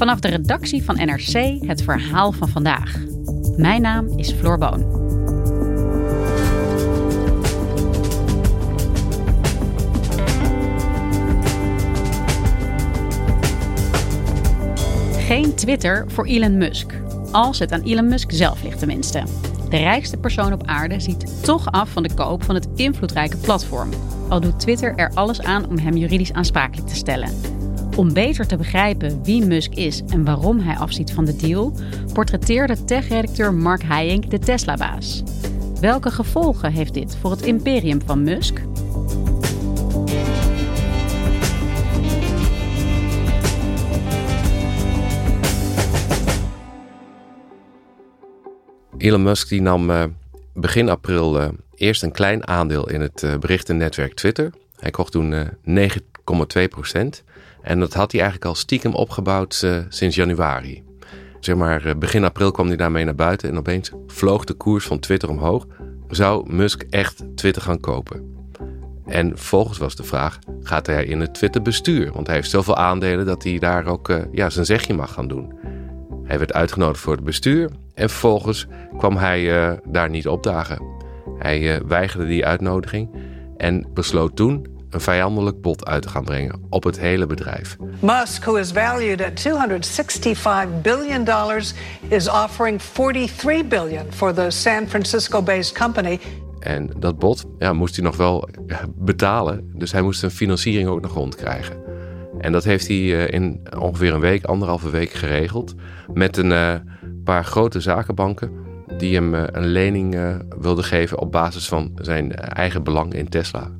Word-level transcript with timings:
Vanaf 0.00 0.20
de 0.20 0.28
redactie 0.28 0.82
van 0.82 0.94
NRC 0.94 1.66
het 1.66 1.82
verhaal 1.82 2.32
van 2.32 2.48
vandaag. 2.48 2.96
Mijn 3.56 3.82
naam 3.82 4.18
is 4.18 4.32
Floor 4.32 4.58
Boon. 4.58 4.98
Geen 15.18 15.54
Twitter 15.54 16.04
voor 16.08 16.26
Elon 16.26 16.56
Musk. 16.56 16.92
Als 17.32 17.58
het 17.58 17.72
aan 17.72 17.82
Elon 17.82 18.08
Musk 18.08 18.32
zelf 18.32 18.62
ligt 18.62 18.78
tenminste. 18.78 19.22
De 19.68 19.76
rijkste 19.76 20.16
persoon 20.16 20.52
op 20.52 20.66
aarde 20.66 21.00
ziet 21.00 21.44
toch 21.44 21.72
af 21.72 21.90
van 21.90 22.02
de 22.02 22.14
koop 22.14 22.42
van 22.42 22.54
het 22.54 22.68
invloedrijke 22.74 23.36
platform. 23.36 23.90
Al 24.28 24.40
doet 24.40 24.60
Twitter 24.60 24.94
er 24.96 25.10
alles 25.14 25.42
aan 25.42 25.68
om 25.68 25.78
hem 25.78 25.96
juridisch 25.96 26.32
aansprakelijk 26.32 26.88
te 26.88 26.96
stellen. 26.96 27.59
Om 27.96 28.12
beter 28.12 28.46
te 28.46 28.56
begrijpen 28.56 29.22
wie 29.24 29.46
Musk 29.46 29.74
is 29.74 30.02
en 30.08 30.24
waarom 30.24 30.58
hij 30.58 30.76
afziet 30.76 31.12
van 31.12 31.24
de 31.24 31.36
deal, 31.36 31.72
portretteerde 32.12 32.84
tech-redacteur 32.84 33.54
Mark 33.54 33.82
Hayink 33.82 34.30
de 34.30 34.38
Tesla-baas. 34.38 35.22
Welke 35.80 36.10
gevolgen 36.10 36.72
heeft 36.72 36.94
dit 36.94 37.16
voor 37.16 37.30
het 37.30 37.42
imperium 37.42 38.00
van 38.06 38.22
Musk? 38.22 38.62
Elon 48.98 49.22
Musk 49.22 49.48
die 49.48 49.62
nam 49.62 49.90
uh, 49.90 50.04
begin 50.54 50.88
april 50.88 51.40
uh, 51.40 51.48
eerst 51.74 52.02
een 52.02 52.12
klein 52.12 52.46
aandeel 52.46 52.88
in 52.88 53.00
het 53.00 53.22
uh, 53.22 53.38
berichtennetwerk 53.38 54.14
Twitter. 54.14 54.50
Hij 54.76 54.90
kocht 54.90 55.12
toen 55.12 55.50
9,2 56.34 56.68
procent. 56.68 57.24
En 57.62 57.80
dat 57.80 57.94
had 57.94 58.12
hij 58.12 58.20
eigenlijk 58.20 58.50
al 58.50 58.56
stiekem 58.56 58.94
opgebouwd 58.94 59.66
sinds 59.88 60.16
januari. 60.16 60.82
Zeg 61.40 61.56
maar, 61.56 61.98
begin 61.98 62.24
april 62.24 62.50
kwam 62.50 62.66
hij 62.66 62.76
daarmee 62.76 63.04
naar 63.04 63.14
buiten 63.14 63.48
en 63.48 63.58
opeens 63.58 63.90
vloog 64.06 64.44
de 64.44 64.54
koers 64.54 64.86
van 64.86 64.98
Twitter 64.98 65.28
omhoog. 65.28 65.66
Zou 66.08 66.54
Musk 66.54 66.82
echt 66.90 67.24
Twitter 67.34 67.62
gaan 67.62 67.80
kopen? 67.80 68.34
En 69.06 69.28
vervolgens 69.28 69.78
was 69.78 69.96
de 69.96 70.02
vraag: 70.02 70.38
gaat 70.62 70.86
hij 70.86 71.04
in 71.04 71.20
het 71.20 71.34
Twitter-bestuur? 71.34 72.12
Want 72.12 72.26
hij 72.26 72.36
heeft 72.36 72.50
zoveel 72.50 72.76
aandelen 72.76 73.26
dat 73.26 73.42
hij 73.42 73.58
daar 73.58 73.86
ook 73.86 74.12
ja, 74.32 74.50
zijn 74.50 74.66
zegje 74.66 74.94
mag 74.94 75.12
gaan 75.12 75.28
doen. 75.28 75.58
Hij 76.24 76.38
werd 76.38 76.52
uitgenodigd 76.52 77.00
voor 77.00 77.14
het 77.14 77.24
bestuur 77.24 77.70
en 77.94 78.08
vervolgens 78.08 78.66
kwam 78.98 79.16
hij 79.16 79.78
daar 79.84 80.10
niet 80.10 80.28
opdagen. 80.28 80.82
Hij 81.38 81.82
weigerde 81.86 82.26
die 82.26 82.46
uitnodiging 82.46 83.10
en 83.56 83.86
besloot 83.94 84.36
toen 84.36 84.66
een 84.90 85.00
vijandelijk 85.00 85.60
bod 85.60 85.86
uit 85.86 86.02
te 86.02 86.08
gaan 86.08 86.24
brengen 86.24 86.60
op 86.68 86.84
het 86.84 86.98
hele 86.98 87.26
bedrijf. 87.26 87.76
Musk, 88.00 88.44
who 88.44 88.54
is 88.54 88.70
valued 88.70 89.22
at 89.22 89.36
265 89.36 90.80
billion 90.82 91.24
dollars, 91.24 91.72
is 92.08 92.28
offering 92.28 92.80
43 92.80 93.68
billion 93.68 94.04
for 94.10 94.34
the 94.34 94.46
San 94.48 94.88
Francisco-based 94.88 95.78
company. 95.78 96.18
En 96.60 96.90
dat 96.98 97.18
bod 97.18 97.44
ja, 97.58 97.72
moest 97.72 97.96
hij 97.96 98.04
nog 98.04 98.16
wel 98.16 98.48
eh, 98.66 98.76
betalen, 98.94 99.70
dus 99.74 99.92
hij 99.92 100.02
moest 100.02 100.22
een 100.22 100.30
financiering 100.30 100.88
ook 100.88 101.00
nog 101.00 101.14
rondkrijgen. 101.14 101.76
En 102.38 102.52
dat 102.52 102.64
heeft 102.64 102.88
hij 102.88 103.26
in 103.26 103.60
ongeveer 103.78 104.14
een 104.14 104.20
week, 104.20 104.44
anderhalve 104.44 104.90
week 104.90 105.10
geregeld 105.10 105.74
met 106.12 106.36
een 106.36 106.82
paar 107.24 107.44
grote 107.44 107.80
zakenbanken 107.80 108.68
die 108.96 109.14
hem 109.14 109.34
eh, 109.34 109.42
een 109.46 109.66
lening 109.66 110.16
wilden 110.60 110.84
geven 110.84 111.18
op 111.18 111.32
basis 111.32 111.68
van 111.68 111.92
zijn 111.94 112.34
eigen 112.34 112.82
belang 112.82 113.14
in 113.14 113.28
Tesla. 113.28 113.70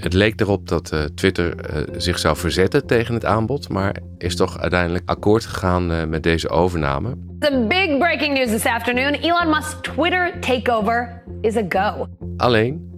Het 0.00 0.12
leek 0.12 0.40
erop 0.40 0.68
dat 0.68 0.92
uh, 0.92 1.04
Twitter 1.04 1.54
zich 1.96 2.18
zou 2.18 2.36
verzetten 2.36 2.86
tegen 2.86 3.14
het 3.14 3.24
aanbod, 3.24 3.68
maar 3.68 3.96
is 4.18 4.36
toch 4.36 4.58
uiteindelijk 4.58 5.08
akkoord 5.08 5.44
gegaan 5.44 6.08
met 6.08 6.22
deze 6.22 6.48
overname. 6.48 7.16
The 7.38 7.64
big 7.68 7.98
breaking 7.98 8.34
news 8.34 8.50
this 8.50 8.64
afternoon: 8.64 9.12
Elon 9.12 9.48
Musk's 9.48 9.76
Twitter 9.82 10.40
takeover 10.40 11.22
is 11.40 11.56
a 11.56 11.64
go. 11.68 12.06
Alleen, 12.36 12.90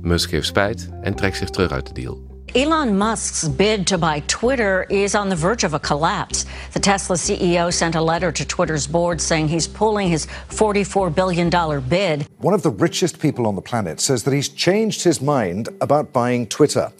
Musk 0.00 0.30
heeft 0.30 0.46
spijt 0.46 0.88
en 1.02 1.14
trekt 1.14 1.36
zich 1.36 1.50
terug 1.50 1.70
uit 1.70 1.86
de 1.86 1.92
deal. 1.92 2.29
Elon 2.52 2.98
Musk's 2.98 3.46
bid 3.46 3.86
to 3.86 3.96
buy 3.96 4.18
Twitter 4.26 4.84
is 4.90 5.14
on 5.14 5.28
the 5.28 5.36
verge 5.36 5.62
of 5.62 5.72
a 5.72 5.78
collapse. 5.78 6.46
The 6.72 6.80
Tesla 6.80 7.14
CEO 7.14 7.72
sent 7.72 7.94
a 7.94 8.02
letter 8.02 8.32
to 8.32 8.44
Twitter's 8.44 8.88
board 8.88 9.20
saying 9.20 9.46
he's 9.46 9.68
pulling 9.68 10.08
his 10.08 10.26
$44 10.48 11.14
billion 11.14 11.48
bid. 11.88 12.26
One 12.38 12.52
of 12.52 12.62
the 12.62 12.72
richest 12.72 13.20
people 13.20 13.46
on 13.46 13.54
the 13.54 13.62
planet 13.62 14.00
says 14.00 14.24
that 14.24 14.34
he's 14.34 14.48
changed 14.48 15.04
his 15.04 15.20
mind 15.20 15.68
about 15.80 16.12
buying 16.12 16.44
Twitter. 16.48 16.90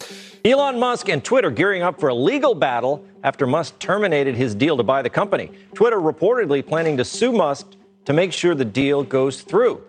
Elon 0.45 0.79
Musk 0.79 1.09
and 1.09 1.21
Twitter 1.21 1.51
gearing 1.51 1.81
up 1.81 1.99
for 1.99 2.07
a 2.07 2.15
legal 2.15 2.55
battle 2.55 3.05
after 3.25 3.45
Musk 3.45 3.77
terminated 3.77 4.35
his 4.35 4.55
deal 4.55 4.77
to 4.77 4.83
buy 4.83 5.01
the 5.01 5.09
company. 5.09 5.51
Twitter 5.73 5.99
reportedly 5.99 6.65
planning 6.65 6.95
to 6.95 7.03
sue 7.03 7.33
Musk 7.33 7.67
to 8.05 8.13
make 8.13 8.31
sure 8.31 8.55
the 8.55 8.63
deal 8.63 9.03
goes 9.03 9.41
through. 9.41 9.81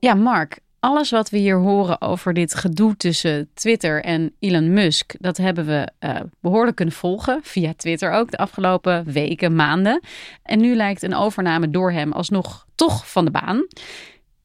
Yeah, 0.00 0.14
Mark, 0.14 0.60
alles 0.80 1.10
wat 1.10 1.30
we 1.30 1.38
hier 1.38 1.56
horen 1.56 2.00
over 2.00 2.34
dit 2.34 2.54
gedoe 2.54 2.96
tussen 2.96 3.48
Twitter 3.54 4.04
en 4.04 4.34
Elon 4.38 4.72
Musk, 4.72 5.14
dat 5.18 5.36
hebben 5.36 5.66
we 5.66 5.88
uh, 6.00 6.16
behoorlijk 6.40 6.76
kunnen 6.76 6.94
volgen 6.94 7.40
via 7.42 7.72
Twitter 7.76 8.12
ook 8.12 8.30
de 8.30 8.36
afgelopen 8.36 9.04
weken, 9.12 9.54
maanden. 9.54 10.02
En 10.42 10.60
nu 10.60 10.74
lijkt 10.74 11.02
een 11.02 11.14
overname 11.14 11.70
door 11.70 11.92
hem 11.92 12.12
alsnog 12.12 12.66
toch 12.74 13.10
van 13.10 13.24
de 13.24 13.30
baan. 13.30 13.66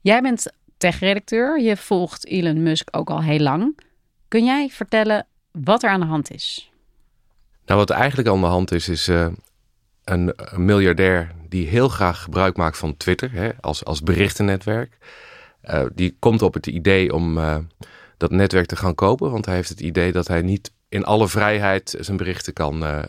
Jij 0.01 0.21
bent 0.21 0.51
tech-redacteur, 0.77 1.61
je 1.61 1.77
volgt 1.77 2.25
Elon 2.25 2.63
Musk 2.63 2.87
ook 2.91 3.09
al 3.09 3.21
heel 3.21 3.39
lang. 3.39 3.79
Kun 4.27 4.45
jij 4.45 4.69
vertellen 4.69 5.27
wat 5.51 5.83
er 5.83 5.89
aan 5.89 5.99
de 5.99 6.05
hand 6.05 6.31
is? 6.31 6.71
Nou, 7.65 7.79
wat 7.79 7.89
eigenlijk 7.89 8.29
aan 8.29 8.41
de 8.41 8.45
hand 8.45 8.71
is, 8.71 8.89
is 8.89 9.07
uh, 9.07 9.27
een, 10.03 10.33
een, 10.35 10.65
miljardair 10.65 11.31
die 11.49 11.67
heel 11.67 11.89
graag 11.89 12.21
gebruik 12.21 12.57
maakt 12.57 12.77
van 12.77 12.97
Twitter 12.97 13.31
hè, 13.31 13.49
als, 13.61 13.85
als 13.85 14.01
berichtennetwerk. 14.01 14.97
Uh, 15.69 15.83
die 15.93 16.15
komt 16.19 16.41
op 16.41 16.53
het 16.53 16.67
idee 16.67 17.13
om 17.13 17.37
uh, 17.37 17.57
dat 18.17 18.31
netwerk 18.31 18.65
te 18.65 18.75
gaan 18.75 18.95
kopen. 18.95 19.31
Want 19.31 19.45
hij 19.45 19.55
heeft 19.55 19.69
het 19.69 19.79
idee 19.79 20.11
dat 20.11 20.27
hij 20.27 20.41
niet 20.41 20.71
in 20.89 21.03
alle 21.03 21.27
vrijheid 21.27 21.95
zijn 21.99 22.17
berichten 22.17 22.53
kan 22.53 22.83
uh, 22.83 22.99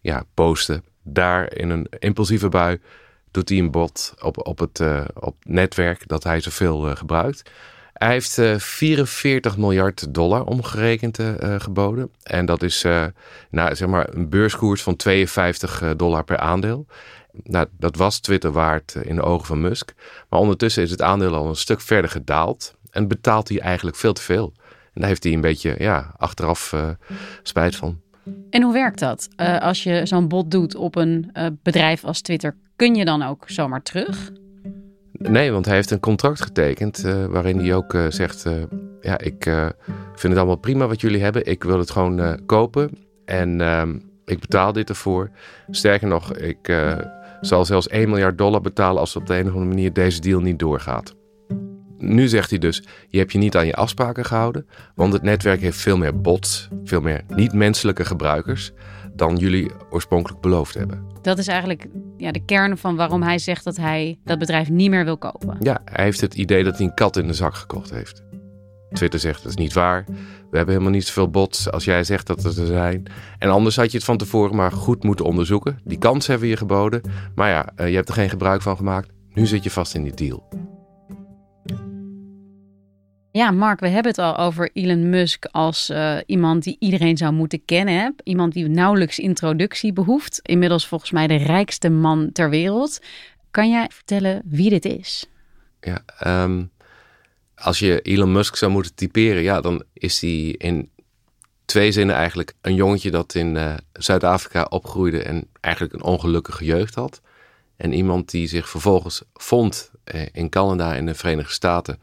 ja, 0.00 0.24
posten. 0.34 0.84
Daar 1.02 1.56
in 1.56 1.70
een 1.70 1.86
impulsieve 1.98 2.48
bui 2.48 2.80
doet 3.30 3.48
hij 3.48 3.58
een 3.58 3.70
bod 3.70 4.14
op, 4.20 4.46
op 4.46 4.58
het 4.58 4.82
op 5.14 5.36
netwerk 5.42 6.08
dat 6.08 6.24
hij 6.24 6.40
zoveel 6.40 6.96
gebruikt. 6.96 7.50
Hij 7.92 8.10
heeft 8.10 8.40
44 8.56 9.56
miljard 9.56 10.14
dollar 10.14 10.44
omgerekend 10.44 11.18
geboden. 11.58 12.10
En 12.22 12.46
dat 12.46 12.62
is 12.62 12.82
nou, 13.50 13.74
zeg 13.74 13.88
maar 13.88 14.14
een 14.14 14.28
beurskoers 14.28 14.82
van 14.82 14.96
52 14.96 15.96
dollar 15.96 16.24
per 16.24 16.38
aandeel. 16.38 16.86
Nou, 17.42 17.66
dat 17.78 17.96
was 17.96 18.20
Twitter 18.20 18.52
waard 18.52 18.94
eh, 18.94 19.04
in 19.04 19.16
de 19.16 19.22
ogen 19.22 19.46
van 19.46 19.60
Musk. 19.60 19.92
Maar 20.28 20.40
ondertussen 20.40 20.82
is 20.82 20.90
het 20.90 21.02
aandeel 21.02 21.34
al 21.34 21.48
een 21.48 21.56
stuk 21.56 21.80
verder 21.80 22.10
gedaald. 22.10 22.74
En 22.90 23.08
betaalt 23.08 23.48
hij 23.48 23.60
eigenlijk 23.60 23.96
veel 23.96 24.12
te 24.12 24.22
veel. 24.22 24.52
En 24.94 25.00
daar 25.00 25.08
heeft 25.08 25.24
hij 25.24 25.32
een 25.32 25.40
beetje 25.40 25.74
ja, 25.78 26.14
achteraf 26.16 26.72
uh, 26.72 26.88
spijt 27.42 27.76
van. 27.76 28.00
En 28.50 28.62
hoe 28.62 28.72
werkt 28.72 28.98
dat? 28.98 29.28
Uh, 29.36 29.58
als 29.60 29.82
je 29.82 30.06
zo'n 30.06 30.28
bod 30.28 30.50
doet 30.50 30.74
op 30.74 30.96
een 30.96 31.30
uh, 31.32 31.46
bedrijf 31.62 32.04
als 32.04 32.20
Twitter, 32.20 32.56
kun 32.76 32.94
je 32.94 33.04
dan 33.04 33.22
ook 33.22 33.44
zomaar 33.46 33.82
terug? 33.82 34.30
Nee, 35.12 35.52
want 35.52 35.64
hij 35.64 35.74
heeft 35.74 35.90
een 35.90 36.00
contract 36.00 36.42
getekend 36.42 37.04
uh, 37.04 37.24
waarin 37.24 37.58
hij 37.58 37.74
ook 37.74 37.96
zegt: 38.08 38.44
Ja, 39.00 39.18
ik 39.18 39.42
vind 40.14 40.22
het 40.22 40.36
allemaal 40.36 40.56
prima 40.56 40.86
wat 40.86 41.00
jullie 41.00 41.22
hebben. 41.22 41.46
Ik 41.46 41.64
wil 41.64 41.78
het 41.78 41.90
gewoon 41.90 42.46
kopen 42.46 42.90
en 43.24 43.60
ehm, 43.60 43.98
ik 44.24 44.40
betaal 44.40 44.72
dit 44.72 44.88
ervoor. 44.88 45.30
Sterker 45.70 46.08
nog, 46.08 46.36
ik 46.36 46.68
zal 47.46 47.64
zelfs 47.64 47.88
1 47.88 48.08
miljard 48.08 48.38
dollar 48.38 48.60
betalen 48.60 49.00
als 49.00 49.16
op 49.16 49.26
de 49.26 49.34
een 49.34 49.46
of 49.46 49.52
andere 49.52 49.66
manier 49.66 49.92
deze 49.92 50.20
deal 50.20 50.40
niet 50.40 50.58
doorgaat. 50.58 51.14
Nu 51.98 52.28
zegt 52.28 52.50
hij 52.50 52.58
dus: 52.58 52.82
Je 53.08 53.18
hebt 53.18 53.32
je 53.32 53.38
niet 53.38 53.56
aan 53.56 53.66
je 53.66 53.74
afspraken 53.74 54.24
gehouden, 54.24 54.66
want 54.94 55.12
het 55.12 55.22
netwerk 55.22 55.60
heeft 55.60 55.80
veel 55.80 55.96
meer 55.96 56.20
bots, 56.20 56.68
veel 56.84 57.00
meer 57.00 57.22
niet-menselijke 57.28 58.04
gebruikers 58.04 58.72
dan 59.12 59.36
jullie 59.36 59.70
oorspronkelijk 59.90 60.40
beloofd 60.40 60.74
hebben. 60.74 61.06
Dat 61.22 61.38
is 61.38 61.46
eigenlijk 61.46 61.86
ja, 62.16 62.32
de 62.32 62.44
kern 62.44 62.78
van 62.78 62.96
waarom 62.96 63.22
hij 63.22 63.38
zegt 63.38 63.64
dat 63.64 63.76
hij 63.76 64.18
dat 64.24 64.38
bedrijf 64.38 64.70
niet 64.70 64.90
meer 64.90 65.04
wil 65.04 65.18
kopen. 65.18 65.56
Ja, 65.60 65.80
hij 65.84 66.04
heeft 66.04 66.20
het 66.20 66.34
idee 66.34 66.64
dat 66.64 66.76
hij 66.76 66.86
een 66.86 66.94
kat 66.94 67.16
in 67.16 67.26
de 67.26 67.34
zak 67.34 67.54
gekocht 67.54 67.90
heeft. 67.90 68.22
Twitter 68.94 69.20
zegt 69.20 69.42
dat 69.42 69.50
is 69.52 69.58
niet 69.58 69.72
waar. 69.72 70.04
We 70.50 70.56
hebben 70.56 70.74
helemaal 70.74 70.98
niet 70.98 71.06
zoveel 71.06 71.30
bots 71.30 71.70
als 71.70 71.84
jij 71.84 72.04
zegt 72.04 72.26
dat 72.26 72.44
er 72.44 72.66
zijn. 72.66 73.06
En 73.38 73.50
anders 73.50 73.76
had 73.76 73.90
je 73.90 73.96
het 73.96 74.06
van 74.06 74.16
tevoren 74.16 74.56
maar 74.56 74.72
goed 74.72 75.02
moeten 75.02 75.24
onderzoeken. 75.24 75.78
Die 75.84 75.98
kans 75.98 76.26
hebben 76.26 76.44
we 76.44 76.52
je 76.52 76.58
geboden. 76.58 77.02
Maar 77.34 77.48
ja, 77.48 77.72
eh, 77.76 77.88
je 77.88 77.94
hebt 77.94 78.08
er 78.08 78.14
geen 78.14 78.30
gebruik 78.30 78.62
van 78.62 78.76
gemaakt. 78.76 79.08
Nu 79.32 79.46
zit 79.46 79.64
je 79.64 79.70
vast 79.70 79.94
in 79.94 80.02
die 80.02 80.14
deal. 80.14 80.48
Ja, 83.30 83.50
Mark, 83.50 83.80
we 83.80 83.88
hebben 83.88 84.10
het 84.10 84.20
al 84.20 84.36
over 84.36 84.70
Elon 84.72 85.10
Musk 85.10 85.44
als 85.50 85.90
uh, 85.90 86.18
iemand 86.26 86.62
die 86.62 86.76
iedereen 86.78 87.16
zou 87.16 87.32
moeten 87.32 87.64
kennen. 87.64 87.94
Hè? 87.94 88.08
Iemand 88.22 88.52
die 88.52 88.68
nauwelijks 88.68 89.18
introductie 89.18 89.92
behoeft. 89.92 90.40
Inmiddels 90.42 90.86
volgens 90.86 91.10
mij 91.10 91.26
de 91.26 91.36
rijkste 91.36 91.88
man 91.88 92.32
ter 92.32 92.50
wereld. 92.50 93.00
Kan 93.50 93.70
jij 93.70 93.86
vertellen 93.92 94.42
wie 94.44 94.70
dit 94.70 94.84
is? 94.84 95.26
Ja, 95.80 96.04
um, 96.44 96.70
als 97.56 97.78
je 97.78 98.00
Elon 98.00 98.32
Musk 98.32 98.56
zou 98.56 98.72
moeten 98.72 98.94
typeren, 98.94 99.42
ja, 99.42 99.60
dan 99.60 99.84
is 99.92 100.20
hij 100.20 100.54
in 100.58 100.90
twee 101.64 101.92
zinnen 101.92 102.16
eigenlijk 102.16 102.54
een 102.60 102.74
jongetje 102.74 103.10
dat 103.10 103.34
in 103.34 103.54
uh, 103.54 103.74
Zuid-Afrika 103.92 104.66
opgroeide 104.68 105.22
en 105.22 105.48
eigenlijk 105.60 105.94
een 105.94 106.02
ongelukkige 106.02 106.64
jeugd 106.64 106.94
had. 106.94 107.20
En 107.76 107.92
iemand 107.92 108.30
die 108.30 108.46
zich 108.46 108.68
vervolgens 108.68 109.22
vond 109.34 109.90
uh, 110.14 110.22
in 110.32 110.48
Canada 110.48 110.94
en 110.94 111.06
de 111.06 111.14
Verenigde 111.14 111.52
Staten 111.52 112.00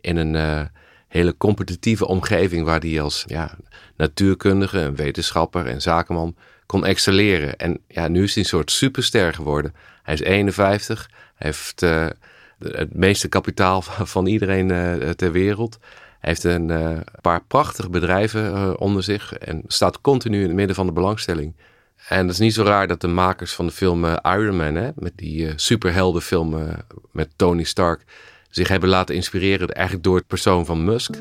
in 0.00 0.16
een 0.16 0.34
uh, 0.34 0.60
hele 1.08 1.36
competitieve 1.36 2.06
omgeving 2.06 2.64
waar 2.64 2.80
hij 2.80 3.00
als 3.00 3.24
ja, 3.26 3.56
natuurkundige, 3.96 4.92
wetenschapper 4.92 5.66
en 5.66 5.82
zakenman 5.82 6.36
kon 6.66 6.84
excelleren. 6.84 7.56
En 7.56 7.80
ja, 7.88 8.08
nu 8.08 8.22
is 8.22 8.34
hij 8.34 8.42
een 8.42 8.48
soort 8.48 8.70
superster 8.70 9.34
geworden. 9.34 9.74
Hij 10.02 10.14
is 10.14 10.20
51, 10.20 11.10
hij 11.34 11.46
heeft 11.50 11.82
het 12.58 12.94
meeste 12.94 13.28
kapitaal 13.28 13.82
van 14.14 14.26
iedereen 14.26 14.70
uh, 14.70 15.10
ter 15.10 15.32
wereld. 15.32 15.78
Hij 16.20 16.32
heeft 16.32 16.44
een 16.44 16.68
uh, 16.68 16.98
paar 17.20 17.44
prachtige 17.44 17.90
bedrijven 17.90 18.78
onder 18.80 19.02
zich 19.02 19.32
en 19.32 19.62
staat 19.66 20.00
continu 20.00 20.40
in 20.40 20.46
het 20.46 20.54
midden 20.54 20.76
van 20.76 20.86
de 20.86 20.92
belangstelling. 20.92 21.54
En 22.08 22.26
dat 22.26 22.34
is 22.34 22.40
niet 22.40 22.54
zo 22.54 22.62
raar 22.62 22.86
dat 22.86 23.00
de 23.00 23.06
makers 23.06 23.52
van 23.52 23.66
de 23.66 23.72
film 23.72 24.04
Iron 24.04 24.56
Man, 24.56 24.74
hè, 24.74 24.90
met 24.94 25.12
die 25.16 25.52
superheldenfilm 25.56 26.76
met 27.12 27.28
Tony 27.36 27.62
Stark, 27.62 28.04
zich 28.50 28.68
hebben 28.68 28.88
laten 28.88 29.14
inspireren 29.14 29.68
eigenlijk 29.68 30.04
door 30.04 30.16
het 30.16 30.26
persoon 30.26 30.66
van 30.66 30.84
Musk. 30.84 31.14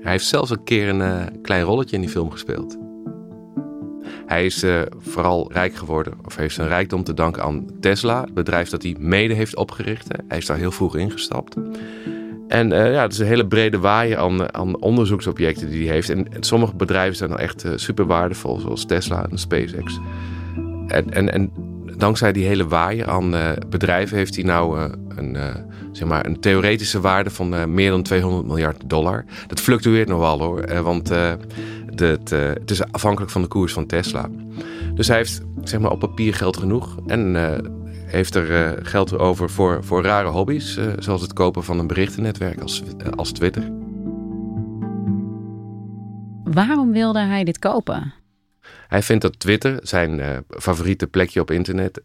Hij 0.00 0.12
heeft 0.12 0.26
zelfs 0.26 0.50
een 0.50 0.64
keer 0.64 0.88
een 0.88 1.40
klein 1.42 1.64
rolletje 1.64 1.96
in 1.96 2.02
die 2.02 2.10
film 2.10 2.30
gespeeld. 2.30 2.91
Hij 4.26 4.44
is 4.44 4.64
uh, 4.64 4.82
vooral 4.98 5.52
rijk 5.52 5.74
geworden, 5.74 6.14
of 6.24 6.36
heeft 6.36 6.54
zijn 6.54 6.68
rijkdom 6.68 7.04
te 7.04 7.14
danken 7.14 7.42
aan 7.42 7.66
Tesla, 7.80 8.20
het 8.20 8.34
bedrijf 8.34 8.68
dat 8.68 8.82
hij 8.82 8.96
mede 8.98 9.34
heeft 9.34 9.56
opgericht. 9.56 10.08
Hij 10.28 10.38
is 10.38 10.46
daar 10.46 10.56
heel 10.56 10.70
vroeg 10.70 10.96
ingestapt. 10.96 11.56
En 12.48 12.70
uh, 12.70 12.92
ja, 12.92 13.02
het 13.02 13.12
is 13.12 13.18
een 13.18 13.26
hele 13.26 13.46
brede 13.46 13.78
waaier 13.78 14.18
aan, 14.18 14.54
aan 14.54 14.80
onderzoeksobjecten 14.80 15.70
die 15.70 15.84
hij 15.84 15.94
heeft. 15.94 16.08
En, 16.08 16.26
sommige 16.40 16.76
bedrijven 16.76 17.16
zijn 17.16 17.30
nou 17.30 17.42
echt 17.42 17.64
super 17.74 18.06
waardevol, 18.06 18.58
zoals 18.58 18.84
Tesla 18.84 19.26
en 19.30 19.38
SpaceX. 19.38 20.00
En, 20.86 21.10
en, 21.10 21.32
en 21.32 21.71
dankzij 21.96 22.32
die 22.32 22.46
hele 22.46 22.66
waaier 22.66 23.08
aan 23.08 23.30
bedrijven 23.68 24.16
heeft 24.16 24.34
hij 24.34 24.44
nou 24.44 24.90
een 25.16 25.36
zeg 25.92 26.08
maar, 26.08 26.26
een 26.26 26.40
theoretische 26.40 27.00
waarde 27.00 27.30
van 27.30 27.74
meer 27.74 27.90
dan 27.90 28.02
200 28.02 28.46
miljard 28.46 28.82
dollar. 28.86 29.24
Dat 29.46 29.60
fluctueert 29.60 30.08
nog 30.08 30.18
wel 30.18 30.40
hoor, 30.40 30.82
want 30.82 31.08
het, 31.08 32.30
het, 32.30 32.70
is 32.70 32.92
afhankelijk 32.92 33.32
van 33.32 33.42
de 33.42 33.48
koers 33.48 33.72
van 33.72 33.86
Tesla. 33.86 34.28
Dus 34.94 35.08
hij 35.08 35.16
heeft 35.16 35.40
zeg 35.64 35.80
maar, 35.80 35.90
op 35.90 35.98
papier 35.98 36.34
geld 36.34 36.56
genoeg 36.56 36.96
en 37.06 37.36
heeft 38.06 38.34
er 38.34 38.78
geld 38.82 39.18
over 39.18 39.50
voor, 39.50 39.84
voor 39.84 40.02
rare 40.02 40.28
hobby's, 40.28 40.78
zoals 40.98 41.22
het 41.22 41.32
kopen 41.32 41.64
van 41.64 41.78
een 41.78 41.86
berichtennetwerk 41.86 42.60
als, 42.60 42.82
als 43.16 43.32
Twitter. 43.32 43.70
Waarom 46.44 46.92
wilde 46.92 47.20
hij 47.20 47.44
dit 47.44 47.58
kopen? 47.58 48.21
Hij 48.92 49.02
vindt 49.02 49.22
dat 49.22 49.38
Twitter, 49.38 49.78
zijn 49.82 50.44
favoriete 50.48 51.06
plekje 51.06 51.40
op 51.40 51.50
internet, 51.50 52.00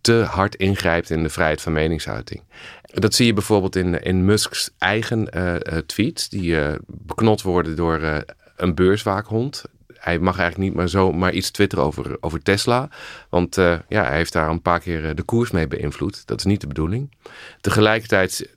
te 0.00 0.12
hard 0.12 0.54
ingrijpt 0.54 1.10
in 1.10 1.22
de 1.22 1.28
vrijheid 1.28 1.62
van 1.62 1.72
meningsuiting. 1.72 2.42
Dat 2.82 3.14
zie 3.14 3.26
je 3.26 3.32
bijvoorbeeld 3.32 3.76
in, 3.76 4.02
in 4.02 4.24
Musk's 4.24 4.70
eigen 4.78 5.28
uh, 5.36 5.54
tweets, 5.86 6.28
die 6.28 6.56
beknot 6.86 7.42
worden 7.42 7.76
door 7.76 8.24
een 8.56 8.74
beurswaakhond. 8.74 9.64
Hij 9.94 10.18
mag 10.18 10.38
eigenlijk 10.38 10.68
niet 10.68 10.78
maar 10.78 10.88
zo 10.88 11.12
maar 11.12 11.32
iets 11.32 11.50
twitteren 11.50 11.84
over, 11.84 12.16
over 12.20 12.42
Tesla. 12.42 12.88
Want 13.28 13.54
ja, 13.88 14.04
hij 14.04 14.16
heeft 14.16 14.32
daar 14.32 14.48
een 14.48 14.62
paar 14.62 14.80
keer 14.80 15.14
de 15.14 15.22
koers 15.22 15.50
mee 15.50 15.66
beïnvloed. 15.66 16.26
Dat 16.26 16.38
is 16.38 16.44
niet 16.44 16.60
de 16.60 16.66
bedoeling. 16.66 17.14
Tegelijkertijd 17.60 18.48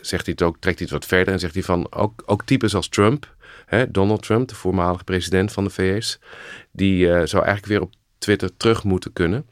zegt 0.00 0.24
hij 0.24 0.34
het 0.36 0.42
ook, 0.42 0.56
trekt 0.60 0.78
hij 0.78 0.88
het 0.90 0.98
wat 0.98 1.06
verder 1.06 1.32
en 1.34 1.40
zegt 1.40 1.54
hij 1.54 1.62
van 1.62 1.92
ook, 1.92 2.22
ook 2.26 2.44
types 2.44 2.74
als 2.74 2.88
Trump, 2.88 3.36
Donald 3.88 4.22
Trump, 4.22 4.48
de 4.48 4.54
voormalige 4.54 5.04
president 5.04 5.52
van 5.52 5.64
de 5.64 5.70
VS, 5.70 6.18
die 6.70 7.06
zou 7.26 7.44
eigenlijk 7.44 7.66
weer 7.66 7.80
op 7.80 7.92
Twitter 8.18 8.56
terug 8.56 8.84
moeten 8.84 9.12
kunnen. 9.12 9.46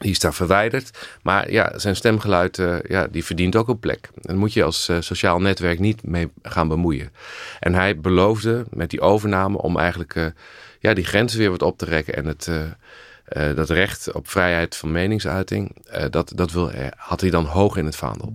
Die 0.00 0.10
is 0.10 0.18
daar 0.18 0.34
verwijderd. 0.34 1.18
Maar 1.22 1.50
ja, 1.50 1.78
zijn 1.78 1.96
stemgeluid 1.96 2.58
uh, 2.58 2.76
ja, 2.88 3.06
die 3.06 3.24
verdient 3.24 3.56
ook 3.56 3.68
een 3.68 3.78
plek. 3.78 4.10
Daar 4.14 4.36
moet 4.36 4.52
je 4.52 4.64
als 4.64 4.88
uh, 4.88 4.96
sociaal 5.00 5.40
netwerk 5.40 5.78
niet 5.78 6.02
mee 6.02 6.30
gaan 6.42 6.68
bemoeien. 6.68 7.12
En 7.60 7.74
hij 7.74 8.00
beloofde 8.00 8.64
met 8.70 8.90
die 8.90 9.00
overname 9.00 9.58
om 9.58 9.78
eigenlijk 9.78 10.32
ja, 10.78 10.94
die 10.94 11.04
grenzen 11.04 11.38
weer 11.38 11.50
wat 11.50 11.62
op 11.62 11.78
te 11.78 11.84
rekken. 11.84 12.14
En 12.14 12.26
het, 12.26 12.50
dat 13.56 13.70
recht 13.70 14.12
op 14.12 14.28
vrijheid 14.28 14.76
van 14.76 14.92
meningsuiting, 14.92 15.76
dat, 16.10 16.32
dat 16.34 16.52
wil, 16.52 16.70
had 16.96 17.20
hij 17.20 17.30
dan 17.30 17.44
hoog 17.44 17.76
in 17.76 17.84
het 17.84 17.96
vaandel. 17.96 18.32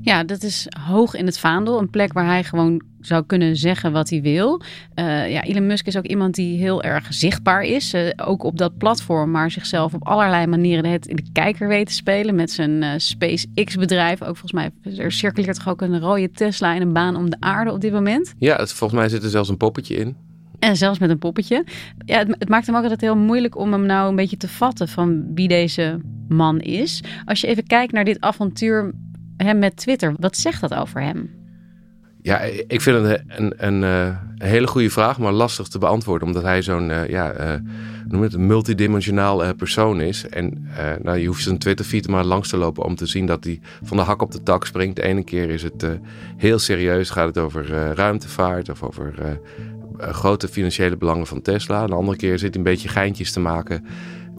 Ja, 0.00 0.24
dat 0.24 0.42
is 0.42 0.66
hoog 0.86 1.14
in 1.14 1.26
het 1.26 1.38
vaandel. 1.38 1.78
Een 1.78 1.90
plek 1.90 2.12
waar 2.12 2.26
hij 2.26 2.44
gewoon 2.44 2.82
zou 3.00 3.24
kunnen 3.26 3.56
zeggen 3.56 3.92
wat 3.92 4.10
hij 4.10 4.22
wil. 4.22 4.62
Uh, 4.94 5.30
ja, 5.30 5.42
Elon 5.42 5.66
Musk 5.66 5.86
is 5.86 5.96
ook 5.96 6.06
iemand 6.06 6.34
die 6.34 6.58
heel 6.58 6.82
erg 6.82 7.06
zichtbaar 7.14 7.62
is. 7.62 7.94
Uh, 7.94 8.10
ook 8.16 8.42
op 8.42 8.58
dat 8.58 8.78
platform, 8.78 9.30
maar 9.30 9.50
zichzelf 9.50 9.94
op 9.94 10.06
allerlei 10.06 10.46
manieren 10.46 10.90
het 10.90 11.06
in 11.06 11.16
de 11.16 11.24
kijker 11.32 11.68
weet 11.68 11.86
te 11.86 11.92
spelen. 11.92 12.34
Met 12.34 12.50
zijn 12.50 12.82
uh, 12.82 12.90
SpaceX-bedrijf. 12.96 14.22
Ook 14.22 14.36
volgens 14.36 14.52
mij, 14.52 14.70
er 14.96 15.12
circuleert 15.12 15.56
toch 15.56 15.68
ook 15.68 15.80
een 15.80 16.00
rode 16.00 16.30
Tesla 16.30 16.74
in 16.74 16.82
een 16.82 16.92
baan 16.92 17.16
om 17.16 17.30
de 17.30 17.36
aarde 17.40 17.72
op 17.72 17.80
dit 17.80 17.92
moment? 17.92 18.34
Ja, 18.38 18.56
het, 18.56 18.72
volgens 18.72 19.00
mij 19.00 19.08
zit 19.08 19.22
er 19.22 19.30
zelfs 19.30 19.48
een 19.48 19.56
poppetje 19.56 19.96
in. 19.96 20.16
En 20.58 20.76
zelfs 20.76 20.98
met 20.98 21.10
een 21.10 21.18
poppetje. 21.18 21.64
Ja, 22.04 22.18
het, 22.18 22.28
het, 22.38 22.48
maakt 22.48 22.66
hem 22.66 22.76
ook 22.76 22.82
altijd 22.82 23.00
heel 23.00 23.16
moeilijk 23.16 23.56
om 23.56 23.72
hem 23.72 23.86
nou 23.86 24.08
een 24.08 24.16
beetje 24.16 24.36
te 24.36 24.48
vatten 24.48 24.88
van 24.88 25.34
wie 25.34 25.48
deze 25.48 26.00
man 26.28 26.60
is. 26.60 27.02
Als 27.24 27.40
je 27.40 27.46
even 27.46 27.66
kijkt 27.66 27.92
naar 27.92 28.04
dit 28.04 28.20
avontuur 28.20 28.92
hem 29.36 29.58
met 29.58 29.76
Twitter. 29.76 30.14
Wat 30.18 30.36
zegt 30.36 30.60
dat 30.60 30.74
over 30.74 31.02
hem? 31.02 31.39
Ja, 32.22 32.38
ik 32.66 32.80
vind 32.80 33.06
het 33.06 33.22
een, 33.26 33.54
een, 33.56 33.82
een, 33.82 34.16
hele 34.38 34.66
goede 34.66 34.90
vraag, 34.90 35.18
maar 35.18 35.32
lastig 35.32 35.68
te 35.68 35.78
beantwoorden. 35.78 36.26
Omdat 36.26 36.42
hij 36.42 36.62
zo'n 36.62 36.88
uh, 36.88 37.08
ja, 37.08 37.60
noem 38.08 38.22
het, 38.22 38.36
multidimensionaal 38.36 39.54
persoon 39.54 40.00
is. 40.00 40.28
En 40.28 40.68
nou, 41.02 41.18
je 41.18 41.26
hoeft 41.26 41.42
zijn 41.42 41.58
Twitter-feed 41.58 42.08
maar 42.08 42.24
langs 42.24 42.48
te 42.48 42.56
lopen 42.56 42.84
om 42.84 42.94
te 42.94 43.06
zien 43.06 43.26
dat 43.26 43.44
hij 43.44 43.60
van 43.82 43.96
de 43.96 44.02
hak 44.02 44.22
op 44.22 44.32
de 44.32 44.42
tak 44.42 44.66
springt. 44.66 44.96
De 44.96 45.02
ene 45.02 45.24
keer 45.24 45.50
is 45.50 45.62
het 45.62 45.86
heel 46.36 46.58
serieus, 46.58 47.10
gaat 47.10 47.26
het 47.26 47.38
over 47.38 47.94
ruimtevaart 47.94 48.68
of 48.68 48.82
over 48.82 49.40
grote 49.98 50.48
financiële 50.48 50.96
belangen 50.96 51.26
van 51.26 51.42
Tesla. 51.42 51.86
De 51.86 51.94
andere 51.94 52.16
keer 52.16 52.38
zit 52.38 52.54
hij 52.54 52.64
een 52.64 52.70
beetje 52.70 52.88
geintjes 52.88 53.32
te 53.32 53.40
maken 53.40 53.84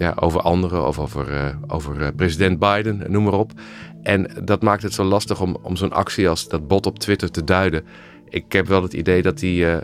ja, 0.01 0.13
over 0.19 0.41
anderen 0.41 0.87
of 0.87 0.99
over, 0.99 1.57
over 1.67 2.13
president 2.13 2.59
Biden, 2.59 3.03
noem 3.07 3.23
maar 3.23 3.33
op. 3.33 3.51
En 4.01 4.31
dat 4.43 4.61
maakt 4.61 4.83
het 4.83 4.93
zo 4.93 5.03
lastig 5.03 5.41
om, 5.41 5.57
om 5.61 5.75
zo'n 5.75 5.93
actie 5.93 6.29
als 6.29 6.47
dat 6.47 6.67
bot 6.67 6.85
op 6.85 6.99
Twitter 6.99 7.31
te 7.31 7.43
duiden. 7.43 7.83
Ik 8.29 8.51
heb 8.51 8.67
wel 8.67 8.81
het 8.81 8.93
idee 8.93 9.21
dat 9.21 9.41
hij 9.41 9.49
uh, 9.49 9.77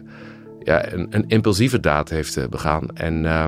ja, 0.63 0.91
een, 0.93 1.07
een, 1.09 1.27
impulsieve 1.27 1.79
daad 1.79 2.09
heeft 2.09 2.49
begaan. 2.49 2.95
En 2.95 3.23
uh, 3.23 3.45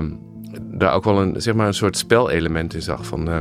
daar 0.60 0.94
ook 0.94 1.04
wel 1.04 1.20
een, 1.20 1.42
zeg 1.42 1.54
maar 1.54 1.66
een 1.66 1.74
soort 1.74 1.96
spelelement 1.96 2.74
in 2.74 2.82
zag. 2.82 3.06
Van 3.06 3.30
eh, 3.30 3.40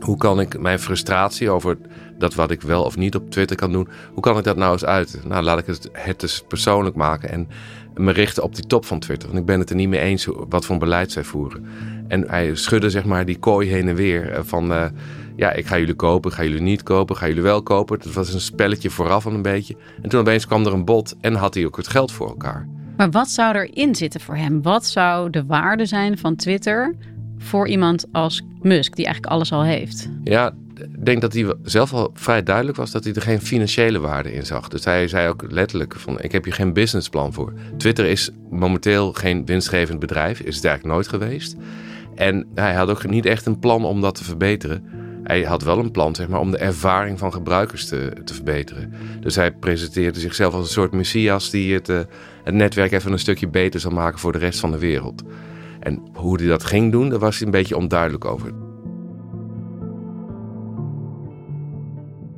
hoe 0.00 0.16
kan 0.16 0.40
ik 0.40 0.60
mijn 0.60 0.78
frustratie 0.78 1.50
over 1.50 1.78
dat 2.18 2.34
wat 2.34 2.50
ik 2.50 2.62
wel 2.62 2.84
of 2.84 2.96
niet 2.96 3.14
op 3.14 3.30
Twitter 3.30 3.56
kan 3.56 3.72
doen, 3.72 3.88
hoe 4.12 4.22
kan 4.22 4.38
ik 4.38 4.44
dat 4.44 4.56
nou 4.56 4.72
eens 4.72 4.84
uit? 4.84 5.20
Nou, 5.24 5.42
laat 5.42 5.58
ik 5.58 5.66
het, 5.66 5.88
het 5.92 6.22
eens 6.22 6.44
persoonlijk 6.48 6.96
maken 6.96 7.30
en 7.30 7.48
me 7.94 8.12
richten 8.12 8.42
op 8.42 8.54
die 8.54 8.66
top 8.66 8.84
van 8.84 8.98
Twitter. 8.98 9.28
Want 9.28 9.40
ik 9.40 9.46
ben 9.46 9.58
het 9.58 9.70
er 9.70 9.76
niet 9.76 9.88
mee 9.88 10.00
eens 10.00 10.28
wat 10.48 10.66
voor 10.66 10.78
beleid 10.78 11.12
zij 11.12 11.24
voeren. 11.24 11.66
En 12.08 12.28
hij 12.28 12.54
schudde 12.54 12.90
zeg 12.90 13.04
maar 13.04 13.24
die 13.24 13.38
kooi 13.38 13.70
heen 13.70 13.88
en 13.88 13.94
weer 13.94 14.44
van 14.44 14.92
ja, 15.36 15.52
ik 15.52 15.66
ga 15.66 15.78
jullie 15.78 15.94
kopen, 15.94 16.32
ga 16.32 16.42
jullie 16.42 16.60
niet 16.60 16.82
kopen, 16.82 17.16
ga 17.16 17.26
jullie 17.26 17.42
wel 17.42 17.62
kopen. 17.62 17.98
Dat 17.98 18.12
was 18.12 18.34
een 18.34 18.40
spelletje 18.40 18.90
vooraf 18.90 19.26
al 19.26 19.32
een 19.32 19.42
beetje. 19.42 19.76
En 20.02 20.08
toen 20.08 20.20
opeens 20.20 20.46
kwam 20.46 20.66
er 20.66 20.72
een 20.72 20.84
bod 20.84 21.14
en 21.20 21.34
had 21.34 21.54
hij 21.54 21.66
ook 21.66 21.76
het 21.76 21.88
geld 21.88 22.12
voor 22.12 22.28
elkaar. 22.28 22.68
Maar 22.96 23.10
wat 23.10 23.28
zou 23.28 23.56
erin 23.56 23.94
zitten 23.94 24.20
voor 24.20 24.36
hem? 24.36 24.62
Wat 24.62 24.86
zou 24.86 25.30
de 25.30 25.44
waarde 25.46 25.86
zijn 25.86 26.18
van 26.18 26.36
Twitter 26.36 26.94
voor 27.38 27.68
iemand 27.68 28.06
als 28.12 28.42
Musk, 28.62 28.96
die 28.96 29.04
eigenlijk 29.04 29.34
alles 29.34 29.52
al 29.52 29.64
heeft? 29.64 30.08
Ja, 30.24 30.54
ik 30.74 31.04
denk 31.04 31.20
dat 31.20 31.32
hij 31.32 31.54
zelf 31.62 31.92
al 31.92 32.10
vrij 32.14 32.42
duidelijk 32.42 32.76
was 32.76 32.90
dat 32.90 33.04
hij 33.04 33.12
er 33.12 33.22
geen 33.22 33.40
financiële 33.40 33.98
waarde 33.98 34.32
in 34.32 34.46
zag. 34.46 34.68
Dus 34.68 34.84
hij 34.84 35.08
zei 35.08 35.28
ook 35.28 35.44
letterlijk 35.48 35.94
van 35.96 36.20
ik 36.20 36.32
heb 36.32 36.44
hier 36.44 36.52
geen 36.52 36.72
businessplan 36.72 37.32
voor. 37.32 37.52
Twitter 37.76 38.06
is 38.06 38.30
momenteel 38.50 39.12
geen 39.12 39.44
winstgevend 39.44 39.98
bedrijf, 39.98 40.40
is 40.40 40.56
het 40.56 40.64
eigenlijk 40.64 40.94
nooit 40.94 41.08
geweest. 41.08 41.56
En 42.16 42.46
hij 42.54 42.74
had 42.74 42.88
ook 42.88 43.08
niet 43.08 43.26
echt 43.26 43.46
een 43.46 43.58
plan 43.58 43.84
om 43.84 44.00
dat 44.00 44.14
te 44.14 44.24
verbeteren. 44.24 44.84
Hij 45.22 45.42
had 45.42 45.62
wel 45.62 45.78
een 45.78 45.90
plan 45.90 46.14
zeg 46.14 46.28
maar, 46.28 46.40
om 46.40 46.50
de 46.50 46.58
ervaring 46.58 47.18
van 47.18 47.32
gebruikers 47.32 47.86
te, 47.88 48.12
te 48.24 48.34
verbeteren. 48.34 48.94
Dus 49.20 49.36
hij 49.36 49.52
presenteerde 49.52 50.20
zichzelf 50.20 50.54
als 50.54 50.66
een 50.66 50.72
soort 50.72 50.92
messias 50.92 51.50
die 51.50 51.74
het, 51.74 51.88
uh, 51.88 52.00
het 52.44 52.54
netwerk 52.54 52.92
even 52.92 53.12
een 53.12 53.18
stukje 53.18 53.48
beter 53.48 53.80
zal 53.80 53.90
maken 53.90 54.18
voor 54.18 54.32
de 54.32 54.38
rest 54.38 54.60
van 54.60 54.70
de 54.70 54.78
wereld. 54.78 55.22
En 55.80 56.02
hoe 56.12 56.36
hij 56.36 56.46
dat 56.46 56.64
ging 56.64 56.92
doen, 56.92 57.08
daar 57.08 57.18
was 57.18 57.36
hij 57.36 57.46
een 57.46 57.52
beetje 57.52 57.76
onduidelijk 57.76 58.24
over. 58.24 58.52